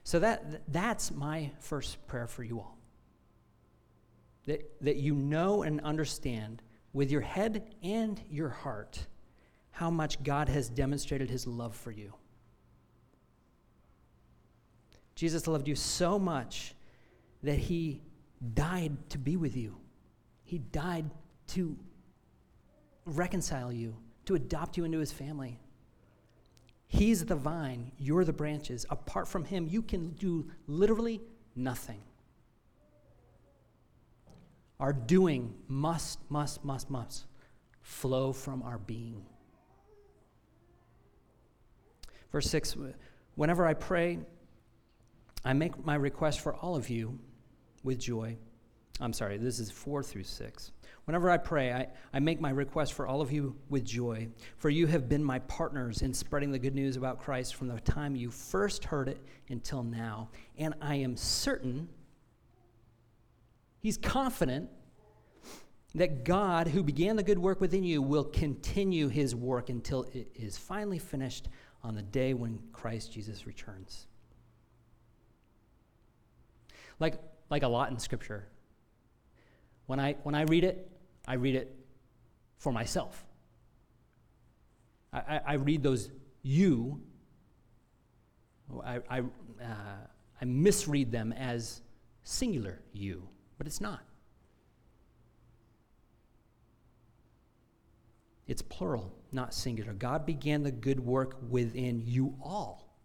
So 0.05 0.19
that, 0.21 0.63
that's 0.73 1.11
my 1.11 1.51
first 1.61 2.07
prayer 2.07 2.27
for 2.27 2.43
you 2.43 2.61
all. 2.61 2.79
That, 4.47 4.71
that 4.81 4.97
you 4.97 5.15
know 5.15 5.63
and 5.63 5.83
understand 5.83 6.63
with 6.95 7.11
your 7.11 7.21
head 7.21 7.75
and 7.83 8.19
your 8.31 8.49
heart 8.49 9.07
how 9.71 9.91
much 9.91 10.23
God 10.23 10.49
has 10.49 10.71
demonstrated 10.71 11.29
his 11.29 11.47
love 11.47 11.77
for 11.77 11.91
you. 11.91 12.15
Jesus 15.15 15.47
loved 15.47 15.69
you 15.69 15.75
so 15.75 16.19
much 16.19 16.75
that 17.43 17.59
he 17.59 18.01
died 18.55 18.97
to 19.11 19.19
be 19.19 19.37
with 19.37 19.57
you. 19.57 19.77
He 20.45 20.59
died 20.59 21.11
to 21.49 21.77
reconcile 23.17 23.73
you, 23.73 23.97
to 24.27 24.35
adopt 24.35 24.77
you 24.77 24.85
into 24.85 24.99
his 24.99 25.13
family. 25.13 25.59
He's 26.87 27.25
the 27.25 27.37
vine, 27.37 27.93
you're 27.99 28.25
the 28.25 28.33
branches. 28.33 28.87
Apart 28.89 29.29
from 29.29 29.45
him, 29.45 29.69
you 29.69 29.83
can 29.83 30.11
do 30.11 30.51
literally 30.67 31.21
nothing. 31.55 32.01
Our 34.81 34.93
doing 34.93 35.55
must, 35.67 36.19
must, 36.31 36.65
must, 36.65 36.89
must 36.89 37.27
flow 37.83 38.33
from 38.33 38.63
our 38.63 38.79
being. 38.79 39.25
Verse 42.33 42.49
6 42.51 42.77
Whenever 43.35 43.67
I 43.67 43.75
pray, 43.75 44.19
I 45.45 45.53
make 45.53 45.85
my 45.85 45.95
request 45.95 46.41
for 46.41 46.55
all 46.55 46.75
of 46.75 46.91
you 46.91 47.19
with 47.83 47.99
joy. 47.99 48.37
I'm 49.01 49.13
sorry, 49.13 49.37
this 49.37 49.59
is 49.59 49.71
4 49.71 50.03
through 50.03 50.25
6. 50.25 50.73
Whenever 51.09 51.31
I 51.31 51.39
pray, 51.39 51.73
I, 51.73 51.87
I 52.13 52.21
make 52.21 52.39
my 52.39 52.51
request 52.51 52.93
for 52.93 53.07
all 53.07 53.23
of 53.23 53.33
you 53.33 53.57
with 53.71 53.83
joy, 53.83 54.29
for 54.59 54.69
you 54.69 54.87
have 54.89 55.09
been 55.09 55.25
my 55.25 55.39
partners 55.39 56.03
in 56.03 56.13
spreading 56.13 56.53
the 56.53 56.59
good 56.59 56.75
news 56.75 56.99
about 56.99 57.19
Christ 57.19 57.55
from 57.55 57.69
the 57.69 57.81
time 57.81 58.15
you 58.15 58.31
first 58.31 58.85
heard 58.85 59.09
it 59.09 59.19
until 59.49 59.83
now. 59.83 60.29
And 60.59 60.75
I 60.83 60.97
am 60.97 61.17
certain, 61.17 61.89
he's 63.81 63.97
confident, 63.97 64.69
that 65.95 66.25
God, 66.27 66.69
who 66.69 66.83
began 66.83 67.17
the 67.17 67.23
good 67.23 67.39
work 67.39 67.59
within 67.59 67.85
you, 67.85 68.03
will 68.03 68.25
continue 68.25 69.09
his 69.09 69.35
work 69.35 69.71
until 69.71 70.03
it 70.13 70.29
is 70.35 70.59
finally 70.59 70.99
finished 70.99 71.49
on 71.83 71.95
the 71.95 72.03
day 72.03 72.35
when 72.35 72.59
Christ 72.75 73.15
Jesus 73.15 73.47
returns. 73.47 74.09
Like, 77.01 77.15
like 77.49 77.63
a 77.63 77.69
lot 77.69 77.91
in 77.91 77.99
Scripture, 77.99 78.47
when 79.87 79.99
I, 79.99 80.17
when 80.23 80.35
I 80.35 80.43
read 80.43 80.65
it, 80.65 80.87
I 81.29 81.35
read 81.35 81.55
it 81.55 81.77
for 82.57 82.73
myself. 82.73 83.23
I, 85.13 85.19
I, 85.19 85.41
I 85.47 85.55
read 85.55 85.83
those 85.83 86.11
you, 86.43 87.03
I, 88.83 89.01
I, 89.11 89.21
uh, 89.21 89.25
I 90.41 90.45
misread 90.47 91.13
them 91.13 91.33
as 91.33 91.83
singular 92.23 92.81
you, 92.95 93.29
but 93.59 93.67
it's 93.67 93.81
not. 93.81 94.01
It's 98.47 98.63
plural, 98.63 99.15
not 99.31 99.53
singular. 99.53 99.93
God 99.93 100.25
began 100.25 100.63
the 100.63 100.73
good 100.73 100.99
work 100.99 101.37
within 101.51 102.03
you 102.07 102.35
all. 102.43 102.97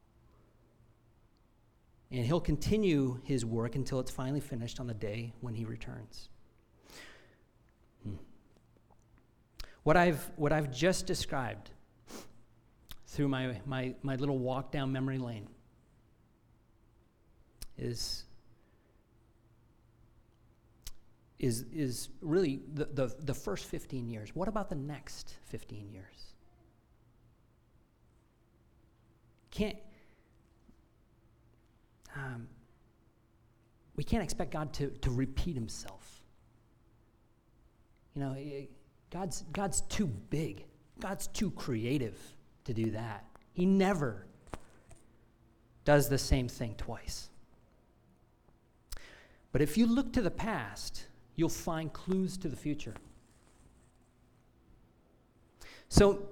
And 2.10 2.26
he'll 2.26 2.40
continue 2.40 3.20
his 3.24 3.44
work 3.44 3.76
until 3.76 4.00
it's 4.00 4.12
finally 4.12 4.40
finished 4.40 4.80
on 4.80 4.88
the 4.88 4.94
day 4.94 5.34
when 5.42 5.56
he 5.56 5.66
returns. 5.66 6.30
What, 9.84 9.98
I've, 9.98 10.32
what 10.36 10.52
I've 10.52 10.72
just 10.72 11.06
described 11.06 11.70
through 13.08 13.28
my, 13.28 13.60
my, 13.66 13.94
my 14.02 14.16
little 14.16 14.38
walk 14.38 14.72
down 14.72 14.92
memory 14.92 15.18
lane 15.18 15.48
is 17.78 18.26
is, 21.44 21.66
is 21.74 22.08
really 22.22 22.62
the, 22.74 22.86
the, 22.86 23.16
the 23.20 23.34
first 23.34 23.66
15 23.66 24.10
years. 24.10 24.30
What 24.34 24.48
about 24.48 24.70
the 24.70 24.76
next 24.76 25.36
15 25.48 25.90
years? 25.92 26.34
Can't, 29.52 29.76
um, 32.16 32.48
we 33.98 34.06
can't 34.06 34.24
expect 34.24 34.52
God 34.52 34.72
to, 34.76 34.90
to 35.02 35.10
repeat 35.12 35.54
himself. 35.54 36.22
You 38.16 38.22
know, 38.22 38.38
God's, 39.14 39.44
God's 39.54 39.82
too 39.82 40.08
big, 40.08 40.66
God's 41.00 41.28
too 41.28 41.52
creative 41.52 42.18
to 42.66 42.74
do 42.74 42.90
that. 42.92 43.24
He 43.54 43.66
never 43.66 44.26
does 45.86 46.10
the 46.10 46.18
same 46.18 46.48
thing 46.48 46.74
twice. 46.76 47.30
But 49.52 49.62
if 49.62 49.78
you 49.78 49.86
look 49.86 50.14
to 50.14 50.22
the 50.24 50.32
past, 50.32 51.06
you'll 51.36 51.50
find 51.50 51.94
clues 51.94 52.38
to 52.38 52.48
the 52.48 52.56
future. 52.56 52.96
So 55.90 56.28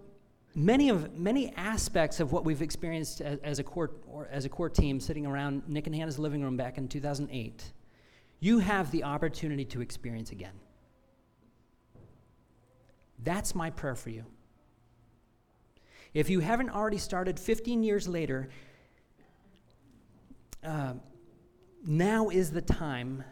many 0.56 0.90
of 0.90 1.16
many 1.16 1.54
aspects 1.56 2.20
of 2.20 2.32
what 2.32 2.46
we've 2.46 2.64
experienced 2.64 3.22
as, 3.22 3.38
as, 3.44 3.60
a 3.60 3.64
core 3.64 3.92
or 4.08 4.28
as 4.32 4.46
a 4.46 4.50
core 4.50 4.70
team 4.70 5.00
sitting 5.00 5.28
around 5.28 5.62
Nick 5.68 5.86
and 5.86 5.96
Hannah's 5.96 6.18
living 6.18 6.42
room 6.42 6.58
back 6.58 6.80
in 6.80 6.88
2008, 6.88 7.74
you 8.40 8.58
have 8.58 8.90
the 8.90 9.04
opportunity 9.04 9.66
to 9.66 9.82
experience 9.82 10.32
again. 10.32 10.54
That's 13.24 13.54
my 13.54 13.70
prayer 13.70 13.96
for 13.96 14.10
you. 14.10 14.26
If 16.14 16.30
you 16.30 16.40
haven't 16.40 16.70
already 16.70 16.98
started 16.98 17.40
15 17.40 17.84
years 17.84 18.08
later, 18.08 18.50
uh, 20.64 20.94
now 21.86 22.30
is 22.30 22.52
the 22.52 22.62
time 22.62 23.24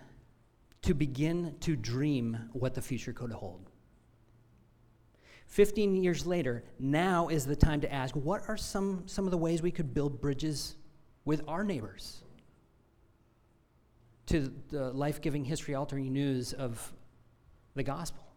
to 0.81 0.93
begin 0.93 1.55
to 1.61 1.75
dream 1.75 2.49
what 2.53 2.73
the 2.73 2.81
future 2.81 3.13
could 3.13 3.31
hold. 3.31 3.69
15 5.47 5.95
years 5.95 6.25
later, 6.25 6.63
now 6.79 7.27
is 7.27 7.45
the 7.45 7.55
time 7.55 7.81
to 7.81 7.91
ask 7.91 8.15
what 8.15 8.43
are 8.47 8.55
some, 8.55 9.03
some 9.07 9.25
of 9.25 9.31
the 9.31 9.37
ways 9.37 9.61
we 9.61 9.71
could 9.71 9.93
build 9.93 10.21
bridges 10.21 10.75
with 11.25 11.41
our 11.47 11.63
neighbors 11.63 12.23
to 14.27 14.53
the 14.69 14.91
life 14.91 15.21
giving, 15.21 15.43
history 15.43 15.73
altering 15.73 16.13
news 16.13 16.53
of 16.53 16.93
the 17.73 17.83
gospel? 17.83 18.28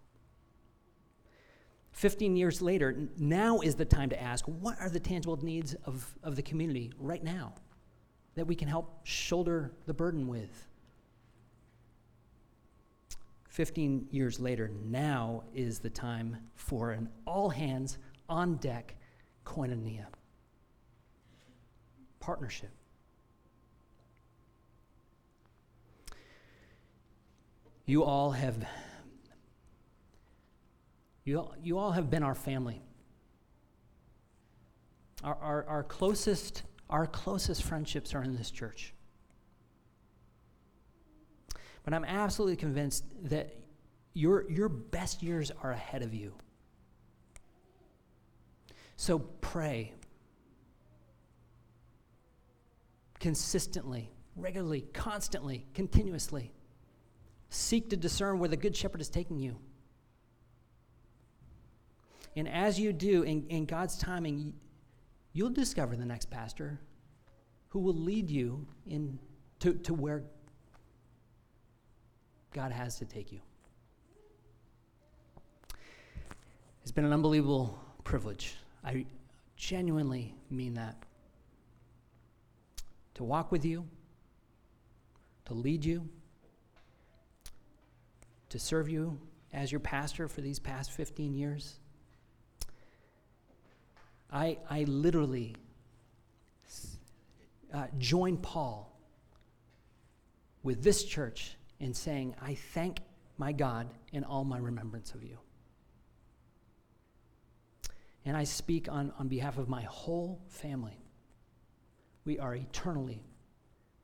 15 1.92 2.36
years 2.36 2.62
later, 2.62 3.08
now 3.18 3.60
is 3.60 3.74
the 3.74 3.84
time 3.84 4.08
to 4.10 4.20
ask 4.20 4.44
what 4.46 4.80
are 4.80 4.88
the 4.88 5.00
tangible 5.00 5.36
needs 5.42 5.74
of, 5.84 6.14
of 6.22 6.36
the 6.36 6.42
community 6.42 6.92
right 6.98 7.22
now 7.22 7.54
that 8.34 8.46
we 8.46 8.54
can 8.54 8.68
help 8.68 9.00
shoulder 9.04 9.72
the 9.86 9.94
burden 9.94 10.26
with? 10.26 10.66
15 13.48 14.08
years 14.10 14.40
later, 14.40 14.70
now 14.86 15.44
is 15.54 15.78
the 15.78 15.90
time 15.90 16.38
for 16.54 16.92
an 16.92 17.08
all 17.26 17.50
hands 17.50 17.98
on 18.28 18.56
deck 18.56 18.96
koinonia 19.44 20.06
partnership. 22.18 22.70
You 27.84 28.04
all 28.04 28.30
have 28.30 28.64
you 31.24 31.38
all, 31.38 31.54
you 31.62 31.78
all 31.78 31.92
have 31.92 32.10
been 32.10 32.22
our 32.22 32.34
family. 32.34 32.82
Our, 35.22 35.36
our, 35.36 35.64
our 35.68 35.82
closest 35.84 36.62
our 36.92 37.06
closest 37.06 37.62
friendships 37.62 38.14
are 38.14 38.22
in 38.22 38.36
this 38.36 38.50
church. 38.50 38.92
But 41.84 41.94
I'm 41.94 42.04
absolutely 42.04 42.56
convinced 42.56 43.04
that 43.30 43.56
your, 44.12 44.48
your 44.50 44.68
best 44.68 45.22
years 45.22 45.50
are 45.62 45.72
ahead 45.72 46.02
of 46.02 46.12
you. 46.12 46.34
So 48.96 49.20
pray 49.40 49.94
consistently, 53.18 54.10
regularly, 54.36 54.82
constantly, 54.92 55.64
continuously. 55.72 56.52
Seek 57.48 57.88
to 57.90 57.96
discern 57.96 58.38
where 58.38 58.50
the 58.50 58.56
Good 58.56 58.76
Shepherd 58.76 59.00
is 59.00 59.08
taking 59.08 59.38
you. 59.38 59.56
And 62.36 62.48
as 62.48 62.78
you 62.78 62.92
do, 62.92 63.22
in, 63.22 63.46
in 63.48 63.66
God's 63.66 63.98
timing, 63.98 64.54
you'll 65.32 65.50
discover 65.50 65.96
the 65.96 66.04
next 66.04 66.30
pastor 66.30 66.80
who 67.68 67.80
will 67.80 67.94
lead 67.94 68.30
you 68.30 68.66
in 68.86 69.18
to, 69.60 69.74
to 69.74 69.94
where 69.94 70.24
God 72.52 72.72
has 72.72 72.96
to 72.98 73.04
take 73.04 73.32
you. 73.32 73.40
It's 76.82 76.90
been 76.90 77.04
an 77.04 77.12
unbelievable 77.12 77.78
privilege. 78.04 78.56
I 78.84 79.06
genuinely 79.56 80.34
mean 80.50 80.74
that. 80.74 80.96
To 83.14 83.24
walk 83.24 83.52
with 83.52 83.64
you, 83.64 83.86
to 85.44 85.54
lead 85.54 85.84
you, 85.84 86.08
to 88.48 88.58
serve 88.58 88.88
you 88.88 89.18
as 89.52 89.70
your 89.70 89.80
pastor 89.80 90.28
for 90.28 90.40
these 90.40 90.58
past 90.58 90.90
15 90.92 91.34
years. 91.34 91.78
I, 94.32 94.58
I 94.70 94.84
literally 94.84 95.54
uh, 97.72 97.86
join 97.98 98.38
Paul 98.38 98.98
with 100.62 100.82
this 100.82 101.04
church 101.04 101.56
in 101.80 101.92
saying, 101.92 102.34
I 102.40 102.54
thank 102.54 103.00
my 103.36 103.52
God 103.52 103.88
in 104.12 104.24
all 104.24 104.44
my 104.44 104.58
remembrance 104.58 105.12
of 105.12 105.22
you. 105.22 105.38
And 108.24 108.36
I 108.36 108.44
speak 108.44 108.88
on, 108.90 109.12
on 109.18 109.28
behalf 109.28 109.58
of 109.58 109.68
my 109.68 109.82
whole 109.82 110.40
family. 110.48 110.98
We 112.24 112.38
are 112.38 112.54
eternally, 112.54 113.24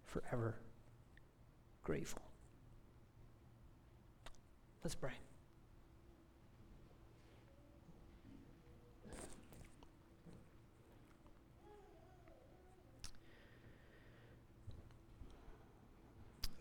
forever 0.05 0.57
grateful. 1.85 2.23
Let's 4.83 4.95
pray. 4.95 5.12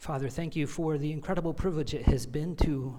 Father, 0.07 0.29
thank 0.29 0.55
you 0.55 0.67
for 0.67 0.97
the 0.97 1.11
incredible 1.11 1.53
privilege 1.53 1.93
it 1.93 2.03
has 2.03 2.25
been 2.25 2.55
to, 2.55 2.97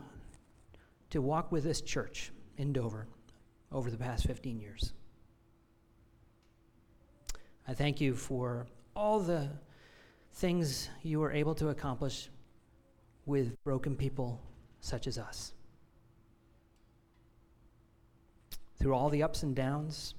to 1.08 1.22
walk 1.22 1.50
with 1.50 1.64
this 1.64 1.80
church 1.80 2.32
in 2.58 2.70
Dover 2.70 3.06
over 3.72 3.90
the 3.90 3.96
past 3.96 4.26
15 4.26 4.60
years. 4.60 4.92
I 7.66 7.72
thank 7.72 7.98
you 7.98 8.14
for 8.14 8.66
all 8.94 9.20
the 9.20 9.48
things 10.34 10.90
you 11.02 11.18
were 11.18 11.32
able 11.32 11.54
to 11.54 11.70
accomplish 11.70 12.28
with 13.24 13.56
broken 13.64 13.96
people 13.96 14.42
such 14.82 15.06
as 15.06 15.16
us. 15.16 15.54
Through 18.78 18.92
all 18.92 19.08
the 19.08 19.22
ups 19.22 19.44
and 19.44 19.56
downs, 19.56 20.14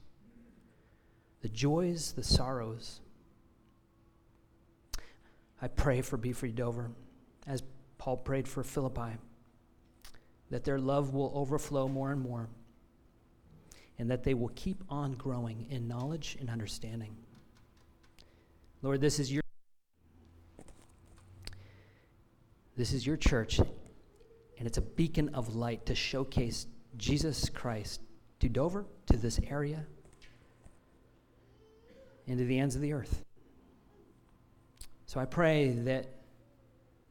the 1.44 1.50
joys, 1.50 2.14
the 2.14 2.24
sorrows, 2.24 3.02
I 5.62 5.68
pray 5.68 6.02
for 6.02 6.18
Be 6.18 6.32
Free 6.32 6.52
Dover, 6.52 6.92
as 7.46 7.64
Paul 7.98 8.18
prayed 8.18 8.48
for 8.48 8.64
Philippi, 8.64 9.18
that 10.50 10.64
their 10.64 10.80
love 10.80 11.14
will 11.14 11.32
overflow 11.36 11.88
more 11.88 12.12
and 12.12 12.22
more, 12.22 12.48
and 13.98 14.10
that 14.10 14.24
they 14.24 14.34
will 14.34 14.52
keep 14.56 14.84
on 14.90 15.14
growing 15.14 15.68
in 15.70 15.88
knowledge 15.88 16.38
and 16.40 16.50
understanding. 16.50 17.16
Lord, 18.82 19.02
this 19.02 19.20
is 19.20 19.32
your 19.32 19.44
this 22.78 22.94
is 22.94 23.06
your 23.06 23.18
church, 23.18 23.60
and 23.60 24.66
it's 24.66 24.78
a 24.78 24.82
beacon 24.82 25.30
of 25.34 25.56
light 25.56 25.86
to 25.88 25.96
showcase 25.96 26.66
Jesus 26.96 27.50
Christ 27.50 28.00
to 28.40 28.48
Dover, 28.48 28.86
to 29.08 29.18
this 29.18 29.38
area, 29.50 29.86
and 32.26 32.38
to 32.38 32.46
the 32.46 32.58
ends 32.58 32.76
of 32.76 32.82
the 32.82 32.94
earth. 32.94 33.26
So 35.10 35.20
I 35.20 35.26
pray 35.26 35.72
that 35.72 36.06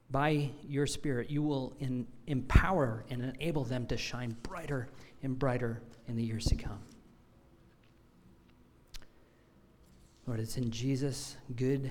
by 0.08 0.50
your 0.68 0.86
Spirit, 0.86 1.30
you 1.30 1.42
will 1.42 1.74
in, 1.80 2.06
empower 2.28 3.04
and 3.10 3.24
enable 3.24 3.64
them 3.64 3.86
to 3.88 3.96
shine 3.96 4.36
brighter 4.44 4.86
and 5.24 5.36
brighter 5.36 5.82
in 6.06 6.14
the 6.14 6.22
years 6.22 6.44
to 6.44 6.54
come. 6.54 6.78
Lord, 10.28 10.38
it's 10.38 10.56
in 10.58 10.70
Jesus' 10.70 11.38
good 11.56 11.90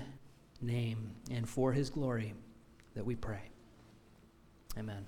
name 0.62 1.12
and 1.30 1.48
for 1.48 1.74
his 1.74 1.90
glory 1.90 2.34
that 2.96 3.06
we 3.06 3.16
pray. 3.16 3.42
Amen. 4.80 5.06